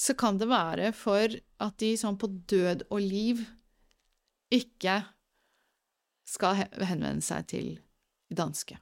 så 0.00 0.14
kan 0.16 0.38
det 0.40 0.48
være 0.50 0.92
for 0.96 1.32
at 1.60 1.80
de 1.82 1.94
sånn 2.00 2.18
på 2.20 2.30
død 2.50 2.86
og 2.88 3.00
liv 3.04 3.42
ikke 4.52 5.02
skal 6.28 6.62
henvende 6.62 7.24
seg 7.24 7.48
til 7.50 7.72
danske. 8.30 8.78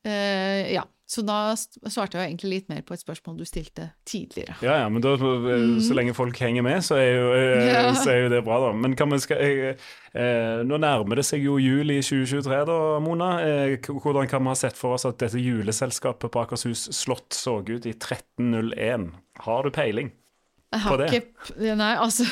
Uh, 0.00 0.64
ja, 0.72 0.84
Så 1.10 1.24
da 1.26 1.56
svarte 1.90 2.20
jeg 2.20 2.28
egentlig 2.30 2.50
litt 2.52 2.68
mer 2.70 2.84
på 2.86 2.94
et 2.94 3.02
spørsmål 3.02 3.40
du 3.40 3.44
stilte 3.48 3.88
tidligere. 4.06 4.54
Ja, 4.62 4.76
ja, 4.84 4.88
men 4.92 5.02
da, 5.02 5.16
så 5.18 5.96
lenge 5.98 6.14
folk 6.14 6.38
henger 6.38 6.62
med, 6.62 6.84
så 6.86 7.00
er 7.00 7.08
jo, 7.16 7.32
eh, 7.34 7.48
Mm. 7.60 7.66
Ja. 7.66 7.80
så 7.98 8.12
er 8.12 8.20
jo 8.22 8.28
det 8.30 8.44
bra, 8.46 8.60
da. 8.62 8.68
Men 8.78 8.94
kan 8.94 9.10
skal, 9.18 9.42
jeg, 9.42 9.74
eh, 10.14 10.62
nå 10.62 10.78
nærmer 10.78 11.18
det 11.18 11.24
seg 11.26 11.42
jo 11.42 11.56
jul 11.58 11.90
i 11.90 11.98
2023, 12.00 12.62
da, 12.70 12.78
Mona. 13.02 13.30
Eh, 13.42 13.76
hvordan 13.90 14.28
kan 14.30 14.44
vi 14.46 14.52
ha 14.54 14.54
sett 14.54 14.78
for 14.78 14.94
oss 14.94 15.04
at 15.04 15.18
dette 15.18 15.42
juleselskapet 15.42 16.30
på 16.30 16.44
Akershus 16.44 16.86
slott 16.94 17.34
så 17.34 17.58
ut 17.58 17.86
i 17.90 17.92
1301? 17.92 19.10
Har 19.40 19.62
du 19.66 19.70
peiling? 19.74 20.12
Jeg 20.70 20.82
på 20.84 20.88
har 20.88 21.00
det? 21.00 21.06
ikke 21.10 21.74
Nei, 21.80 21.88
altså 21.98 22.22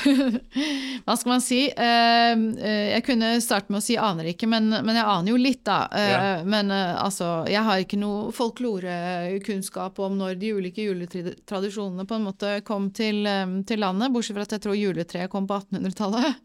Hva 1.09 1.15
skal 1.19 1.31
man 1.33 1.41
si? 1.43 1.57
Eh, 1.75 2.35
eh, 2.39 2.85
jeg 2.93 3.03
kunne 3.09 3.33
starte 3.43 3.73
med 3.75 3.81
å 3.81 3.83
si 3.83 3.97
aner 3.99 4.29
ikke, 4.31 4.47
men, 4.51 4.69
men 4.71 4.95
jeg 4.95 5.07
aner 5.11 5.33
jo 5.33 5.39
litt, 5.41 5.65
da. 5.67 5.79
Eh, 5.91 6.11
Ja. 6.13 6.21
Men 6.47 6.71
eh, 6.71 6.93
altså, 7.03 7.31
jeg 7.51 7.65
har 7.67 7.83
ikke 7.83 7.99
noe 7.99 8.31
folklorekunnskap 8.37 9.99
om 10.05 10.19
når 10.21 10.39
de 10.39 10.53
ulike 10.55 10.85
juletradisjonene 10.87 12.07
på 12.07 12.19
en 12.19 12.27
måte 12.29 12.53
kom 12.69 12.91
til, 12.95 13.25
eh, 13.27 13.57
til 13.67 13.83
landet, 13.83 14.13
bortsett 14.15 14.39
fra 14.39 14.47
at 14.47 14.55
jeg 14.55 14.65
tror 14.69 14.79
juletreet 14.79 15.33
kom 15.35 15.49
på 15.51 15.59
1800-tallet. 15.65 16.39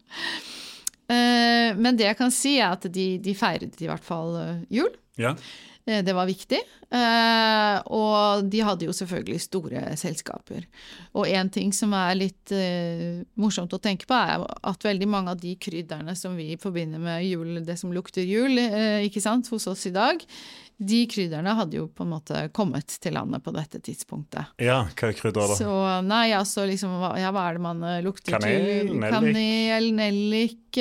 Eh, 1.04 1.76
men 1.76 1.98
det 2.00 2.06
jeg 2.06 2.16
kan 2.16 2.30
si, 2.32 2.54
er 2.56 2.70
at 2.78 2.86
de, 2.88 3.18
de 3.20 3.34
feiret 3.36 3.76
i 3.84 3.88
hvert 3.90 4.06
fall 4.06 4.38
jul. 4.72 4.88
Ja. 5.20 5.34
Eh, 5.86 6.02
Det 6.04 6.12
var 6.16 6.26
viktig. 6.26 6.60
Eh, 6.94 7.78
og 7.92 8.46
de 8.48 8.60
hadde 8.64 8.86
jo 8.86 8.92
selvfølgelig 8.94 9.40
store 9.42 9.82
selskaper. 10.00 10.64
Og 11.18 11.26
en 11.28 11.50
ting 11.52 11.72
som 11.76 11.92
er 11.98 12.14
litt 12.16 12.52
eh, 12.54 13.22
morsomt 13.36 13.72
å 13.76 13.80
tenke 13.82 14.06
på, 14.08 14.14
er 14.16 14.44
at 14.64 14.86
veldig 14.86 15.08
mange 15.10 15.34
av 15.34 15.40
de 15.42 15.56
krydderne 15.60 16.14
som 16.16 16.36
vi 16.38 16.54
forbinder 16.60 17.02
med 17.02 17.24
jul, 17.26 17.58
det 17.66 17.76
som 17.80 17.92
lukter 17.92 18.24
jul, 18.24 18.56
ikke 19.04 19.20
sant, 19.20 19.48
hos 19.52 19.66
oss 19.68 19.84
i 19.90 19.92
dag, 19.94 20.22
de 20.78 21.02
krydderne 21.06 21.52
hadde 21.54 21.76
jo 21.78 21.84
på 21.94 22.02
en 22.06 22.10
måte 22.16 22.40
kommet 22.56 22.96
til 23.00 23.14
landet 23.14 23.44
på 23.44 23.52
dette 23.54 23.78
tidspunktet. 23.84 24.54
ja, 24.58 24.80
hva 24.90 25.10
er 25.10 25.18
krydder, 25.18 25.52
da? 25.52 25.58
Så 25.58 25.74
nei, 26.02 26.30
altså 26.34 26.64
liksom 26.66 26.96
Ja, 27.20 27.30
hva 27.34 27.44
er 27.50 27.58
det 27.58 27.62
man 27.62 27.84
lukter 28.02 28.34
Kanel, 28.38 28.88
til? 28.88 28.94
nellik. 28.98 29.14
Kanel, 29.14 29.90
nellik 30.00 30.80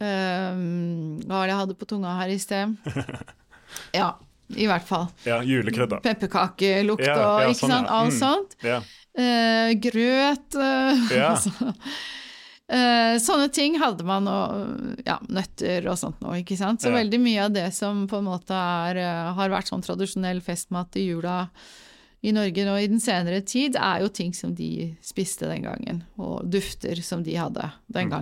ehm, 0.00 1.20
Hva 1.26 1.36
var 1.40 1.46
det 1.46 1.54
jeg 1.54 1.60
hadde 1.62 1.76
på 1.80 1.88
tunga 1.90 2.16
her 2.20 2.32
i 2.34 2.38
sted? 2.42 2.76
Ja, 3.94 4.16
i 4.58 4.66
hvert 4.66 4.82
fall. 4.82 5.04
Ja, 5.22 5.36
julekrydder. 5.46 6.00
Pepperkakelukt 6.02 7.04
Ja, 7.06 7.14
og 7.22 7.42
ja, 7.44 7.50
ikke 7.52 7.60
sånn, 7.60 7.70
sant, 7.76 7.90
alt 7.94 8.10
Mm. 8.10 8.18
sånt. 8.18 8.56
Ja. 8.66 8.80
Eh, 9.14 9.74
grøt 9.78 10.56
uh, 10.58 11.04
yeah. 11.12 11.30
altså. 11.36 11.50
uh, 12.70 13.14
sånne 13.22 13.46
ting 13.54 13.78
hadde 13.78 14.06
man, 14.06 14.26
og 14.26 15.04
ja, 15.06 15.18
nøtter 15.30 15.86
og 15.90 15.98
sånt 16.02 16.18
nå, 16.22 16.34
ikke 16.42 16.58
sant. 16.58 16.82
Så 16.82 16.90
yeah. 16.90 16.98
veldig 16.98 17.20
mye 17.22 17.44
av 17.46 17.54
det 17.54 17.68
som 17.76 18.06
på 18.10 18.18
en 18.18 18.26
måte 18.26 18.58
er, 18.58 18.98
eh, 19.02 19.30
har 19.38 19.54
vært 19.54 19.70
sånn 19.70 19.86
tradisjonell 19.86 20.42
festmat 20.42 20.98
i 20.98 21.06
jula 21.12 21.44
i 22.26 22.34
Norge 22.36 22.66
nå 22.66 22.74
i 22.76 22.88
den 22.90 23.00
senere 23.00 23.40
tid, 23.46 23.78
er 23.80 24.02
jo 24.02 24.10
ting 24.12 24.34
som 24.36 24.52
de 24.54 24.90
spiste 25.00 25.46
den 25.48 25.62
gangen, 25.64 26.02
og 26.20 26.42
dufter 26.52 26.98
som 27.06 27.22
de 27.24 27.38
hadde 27.38 27.70
den 27.88 28.10
Mm. 28.10 28.18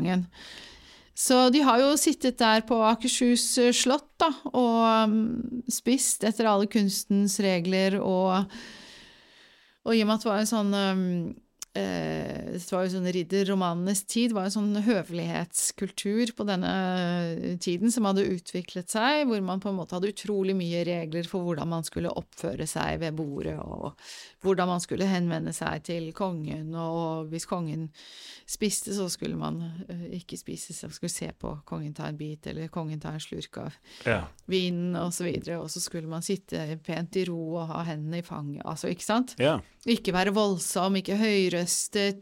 Så 1.19 1.49
de 1.51 1.65
har 1.67 1.81
jo 1.83 1.97
sittet 1.99 2.39
der 2.39 2.63
på 2.67 2.79
Akershus 2.87 3.47
eh, 3.59 3.75
slott 3.75 4.13
da, 4.23 4.29
og 4.53 5.11
mm, 5.11 5.65
spist 5.73 6.23
etter 6.29 6.47
alle 6.47 6.69
kunstens 6.71 7.41
regler, 7.43 7.99
og, 7.99 8.47
og 9.83 9.97
i 9.97 10.05
og 10.05 10.07
med 10.07 10.15
at 10.15 10.27
det 10.27 10.31
var 10.31 10.45
en 10.45 10.51
sånn 10.53 10.77
eh, 10.79 11.03
Det 11.79 12.73
var 12.73 12.85
jo 12.87 12.91
sånn 12.97 13.09
ridderromanenes 13.15 14.03
tid, 14.11 14.33
var 14.35 14.49
en 14.49 14.55
sånn 14.55 14.81
høvelighetskultur 14.85 16.33
på 16.37 16.47
denne 16.49 16.73
tiden 17.63 17.93
som 17.95 18.07
hadde 18.09 18.25
utviklet 18.29 18.91
seg, 18.93 19.25
hvor 19.29 19.41
man 19.45 19.61
på 19.63 19.71
en 19.71 19.79
måte 19.79 19.95
hadde 19.97 20.11
utrolig 20.13 20.57
mye 20.59 20.83
regler 20.89 21.29
for 21.29 21.45
hvordan 21.47 21.71
man 21.71 21.87
skulle 21.87 22.13
oppføre 22.19 22.67
seg 22.69 22.99
ved 23.03 23.17
bordet, 23.19 23.57
og 23.63 23.95
hvordan 24.45 24.71
man 24.73 24.83
skulle 24.85 25.09
henvende 25.09 25.55
seg 25.57 25.85
til 25.89 26.11
kongen, 26.17 26.73
og 26.79 27.31
hvis 27.33 27.47
kongen 27.49 27.89
spiste, 28.49 28.95
så 28.97 29.09
skulle 29.13 29.37
man 29.39 29.61
eh, 29.89 30.05
ikke 30.21 30.39
spise, 30.41 30.75
så 30.77 30.91
skulle 30.95 31.13
se 31.13 31.31
på 31.39 31.55
kongen 31.69 31.95
ta 31.97 32.09
en 32.09 32.19
bit, 32.21 32.47
eller 32.51 32.71
kongen 32.73 33.01
ta 33.03 33.15
en 33.15 33.23
slurk 33.23 33.61
av 33.65 33.79
Ja. 34.07 34.23
vinen, 34.49 34.97
og 34.97 35.13
så 35.13 35.25
videre, 35.29 35.59
og 35.61 35.69
så 35.71 35.81
skulle 35.85 36.09
man 36.11 36.23
sitte 36.25 36.79
pent 36.87 37.17
i 37.21 37.27
ro 37.29 37.39
og 37.61 37.69
ha 37.73 37.83
hendene 37.91 38.23
i 38.23 38.27
fanget, 38.27 38.63
altså, 38.65 38.89
ikke 38.93 39.05
sant? 39.07 39.37
ja. 39.39 39.59
Ikke 39.89 40.13
være 40.13 40.35
voldsom, 40.37 40.99
ikke 40.99 41.15
høyrøstet, 41.17 41.68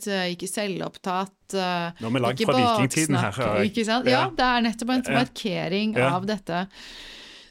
eh, 0.08 0.26
ikke 0.34 0.48
selvopptatt. 0.50 1.54
eh, 1.54 2.02
Nå 2.02 2.08
er 2.10 2.14
vi 2.16 2.22
langt 2.24 2.44
fra 2.44 2.56
vikingtiden 2.60 3.16
her. 3.20 3.40
Ikke 3.64 3.84
sant? 3.88 4.06
Ja, 4.10 4.26
det 4.30 4.44
er 4.46 4.64
nettopp 4.66 4.90
en 4.96 5.04
markering 5.14 5.96
av 6.02 6.26
dette. 6.28 6.66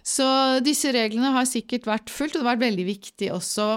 Så 0.05 0.25
disse 0.61 0.91
reglene 0.93 1.31
har 1.33 1.45
sikkert 1.49 1.87
vært 1.89 2.11
fulgt, 2.13 2.35
og 2.35 2.43
det 2.43 2.45
har 2.47 2.55
vært 2.55 2.67
veldig 2.67 2.85
viktig 2.85 3.31
også 3.33 3.69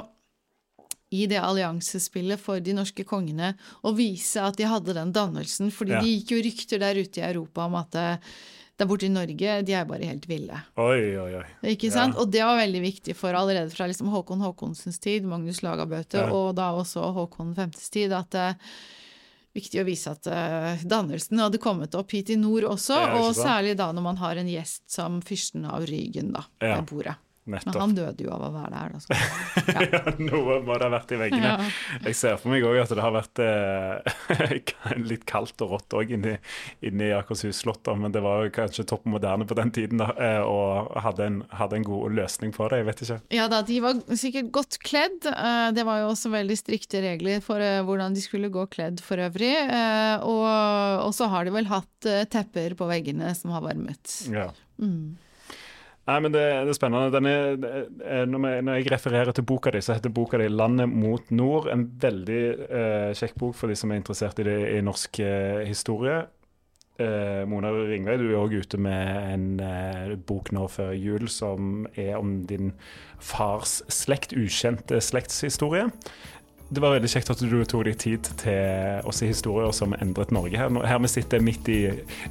i 1.17 1.23
det 1.31 1.39
alliansespillet 1.41 2.37
for 2.39 2.61
de 2.61 2.75
norske 2.77 3.05
kongene 3.09 3.55
å 3.89 3.95
vise 3.97 4.43
at 4.45 4.59
de 4.61 4.67
hadde 4.69 4.93
den 4.93 5.13
dannelsen, 5.17 5.71
fordi 5.73 5.95
Ja. 5.97 6.01
det 6.05 6.11
gikk 6.13 6.35
jo 6.35 6.43
rykter 6.45 6.79
der 6.83 7.01
ute 7.01 7.23
i 7.23 7.25
Europa 7.33 7.65
om 7.65 7.75
at 7.81 7.95
eh, 7.97 8.17
der 8.79 8.87
borte 8.87 9.07
i 9.09 9.11
Norge, 9.11 9.57
de 9.67 9.73
er 9.75 9.85
bare 9.89 10.07
helt 10.07 10.27
ville. 10.31 10.55
Oi, 10.79 11.17
oi, 11.19 11.33
oi. 11.41 11.47
Ikke 11.75 11.91
sant? 11.91 12.15
Og 12.17 12.31
det 12.31 12.45
var 12.47 12.61
veldig 12.61 12.83
viktig 12.85 13.17
for 13.19 13.35
allerede 13.35 13.71
fra 13.75 13.89
liksom 13.91 14.09
Håkon 14.13 14.41
Håkonsens 14.45 15.01
tid, 15.03 15.27
Magnus 15.27 15.63
Lagabøte, 15.67 16.23
Ja. 16.23 16.31
og 16.31 16.55
da 16.55 16.71
også 16.79 17.09
Håkon 17.17 17.55
5.s 17.59 17.91
tid, 17.91 18.13
at 18.15 18.31
det 18.31 18.45
er 18.53 18.55
viktig 19.59 19.81
å 19.83 19.87
vise 19.89 20.13
at 20.15 20.27
uh, 20.31 20.85
dannelsen 20.87 21.41
hadde 21.43 21.59
kommet 21.59 21.95
opp 21.99 22.13
hit 22.15 22.31
i 22.31 22.37
nord 22.39 22.63
også, 22.71 22.95
og 23.19 23.33
særlig 23.35 23.75
da 23.81 23.91
når 23.93 24.05
man 24.05 24.17
har 24.23 24.37
en 24.39 24.47
gjest 24.53 24.85
som 24.95 25.19
fyrsten 25.27 25.65
av 25.67 25.83
Rygen, 25.89 26.31
da, 26.37 26.45
Ja. 26.63 26.77
ved 26.79 26.87
bordet. 26.93 27.17
Men 27.49 27.79
han 27.81 27.95
døde 27.97 28.25
jo 28.27 28.31
av 28.35 28.43
å 28.47 28.51
være 28.55 28.71
der, 28.77 28.95
da. 28.95 29.19
Ja, 29.89 30.01
noe 30.21 30.59
må 30.65 30.77
det 30.79 30.87
ha 30.87 30.91
vært 30.93 31.13
i 31.15 31.19
veggene. 31.21 31.51
Ja. 31.55 31.69
Jeg 32.07 32.17
ser 32.19 32.37
for 32.41 32.53
meg 32.53 32.65
òg 32.69 32.79
at 32.83 32.93
det 32.95 33.05
har 33.05 33.15
vært 33.15 33.43
eh, 33.45 34.95
litt 35.11 35.25
kaldt 35.29 35.61
og 35.65 35.73
rått 35.77 35.97
òg 35.99 36.13
inni, 36.17 36.35
inni 36.85 37.11
Akershus 37.17 37.63
slott, 37.65 37.89
men 37.99 38.13
det 38.15 38.23
var 38.25 38.49
kanskje 38.55 38.85
topp 38.91 39.07
moderne 39.09 39.47
på 39.49 39.57
den 39.59 39.73
tiden 39.75 40.03
da, 40.03 40.11
eh, 40.17 40.41
og 40.45 40.93
hadde 41.05 41.27
en, 41.31 41.39
hadde 41.61 41.79
en 41.81 41.87
god 41.89 42.17
løsning 42.19 42.53
på 42.57 42.69
det. 42.73 42.83
Jeg 42.83 42.89
vet 42.91 43.03
ikke. 43.07 43.19
Ja 43.39 43.49
da, 43.53 43.63
de 43.69 43.79
var 43.85 44.01
sikkert 44.19 44.51
godt 44.55 44.79
kledd. 44.85 45.29
eh, 45.31 45.69
Det 45.77 45.85
var 45.89 46.03
jo 46.03 46.11
også 46.13 46.33
veldig 46.35 46.59
strikte 46.61 47.03
regler 47.05 47.41
for 47.45 47.63
eh, 47.65 47.81
hvordan 47.87 48.17
de 48.17 48.25
skulle 48.25 48.51
gå 48.53 48.67
kledd 48.73 49.01
for 49.05 49.21
øvrig. 49.29 49.55
eh, 49.65 50.17
Og, 50.27 50.45
og 51.07 51.15
så 51.17 51.29
har 51.33 51.47
de 51.49 51.55
vel 51.55 51.69
hatt 51.71 52.09
eh, 52.09 52.25
tepper 52.31 52.75
på 52.79 52.89
veggene 52.91 53.33
som 53.39 53.53
har 53.55 53.65
varmet. 53.65 54.15
Ja. 54.33 54.51
Mm. 54.83 55.17
Nei, 56.09 56.17
men 56.25 56.33
det, 56.33 56.41
det 56.65 56.73
er 56.73 56.77
spennende. 56.79 57.13
Den 57.13 57.29
eh, 57.29 58.25
når, 58.25 58.47
jeg, 58.49 58.65
når 58.65 58.79
jeg 58.79 58.89
refererer 58.95 59.37
til 59.37 59.45
boka 59.49 59.73
di, 59.75 59.83
så 59.85 59.99
heter 59.99 60.15
boka 60.15 60.41
di 60.41 60.49
'Landet 60.49 60.89
mot 60.89 61.29
nord'. 61.29 61.69
En 61.73 61.85
veldig 62.01 62.43
eh, 62.65 63.11
kjekk 63.19 63.37
bok 63.37 63.59
for 63.59 63.69
de 63.69 63.77
som 63.77 63.93
er 63.93 64.01
interessert 64.01 64.41
i, 64.41 64.47
det, 64.49 64.59
i 64.79 64.81
norsk 64.85 65.21
eh, 65.21 65.67
historie. 65.69 66.23
Eh, 66.99 67.45
Mona 67.47 67.75
Ringvei, 67.77 68.17
du 68.19 68.25
er 68.31 68.39
òg 68.41 68.57
ute 68.57 68.81
med 68.81 69.35
en 69.35 70.17
bok 70.27 70.49
nå 70.57 70.65
før 70.73 70.97
jul 70.97 71.29
som 71.31 71.85
er 71.93 72.17
om 72.17 72.41
din 72.49 72.73
fars 73.21 73.83
slekt, 73.93 74.33
ukjente 74.33 75.03
slektshistorie. 75.05 75.91
Det 76.69 76.83
var 76.85 76.93
veldig 76.93 77.09
kjekt 77.09 77.31
at 77.33 77.41
du 77.41 77.63
tok 77.65 77.87
deg 77.87 77.97
tid 77.97 78.29
til 78.43 79.07
å 79.09 79.13
si 79.17 79.31
historier 79.31 79.73
som 79.73 79.95
endret 79.97 80.35
Norge 80.37 80.61
her. 80.61 80.69
Her 80.85 81.01
vi 81.01 81.09
sitter 81.09 81.41
midt 81.41 81.69
i 81.73 81.81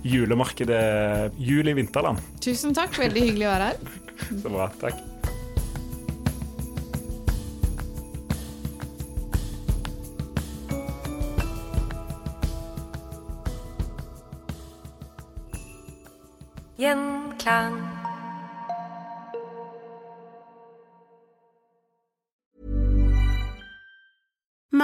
julemarkedet 0.05 1.33
Jul 1.41 1.71
i 1.71 1.73
vinterland. 1.73 2.21
Tusen 2.45 2.77
takk, 2.77 2.93
veldig 3.01 3.27
hyggelig 3.31 3.49
å 3.49 3.53
være 3.55 3.71
her. 3.73 3.77
Så 4.43 4.53
bra. 4.53 4.69
Takk. 4.77 5.05
Gjenklang. 16.77 17.96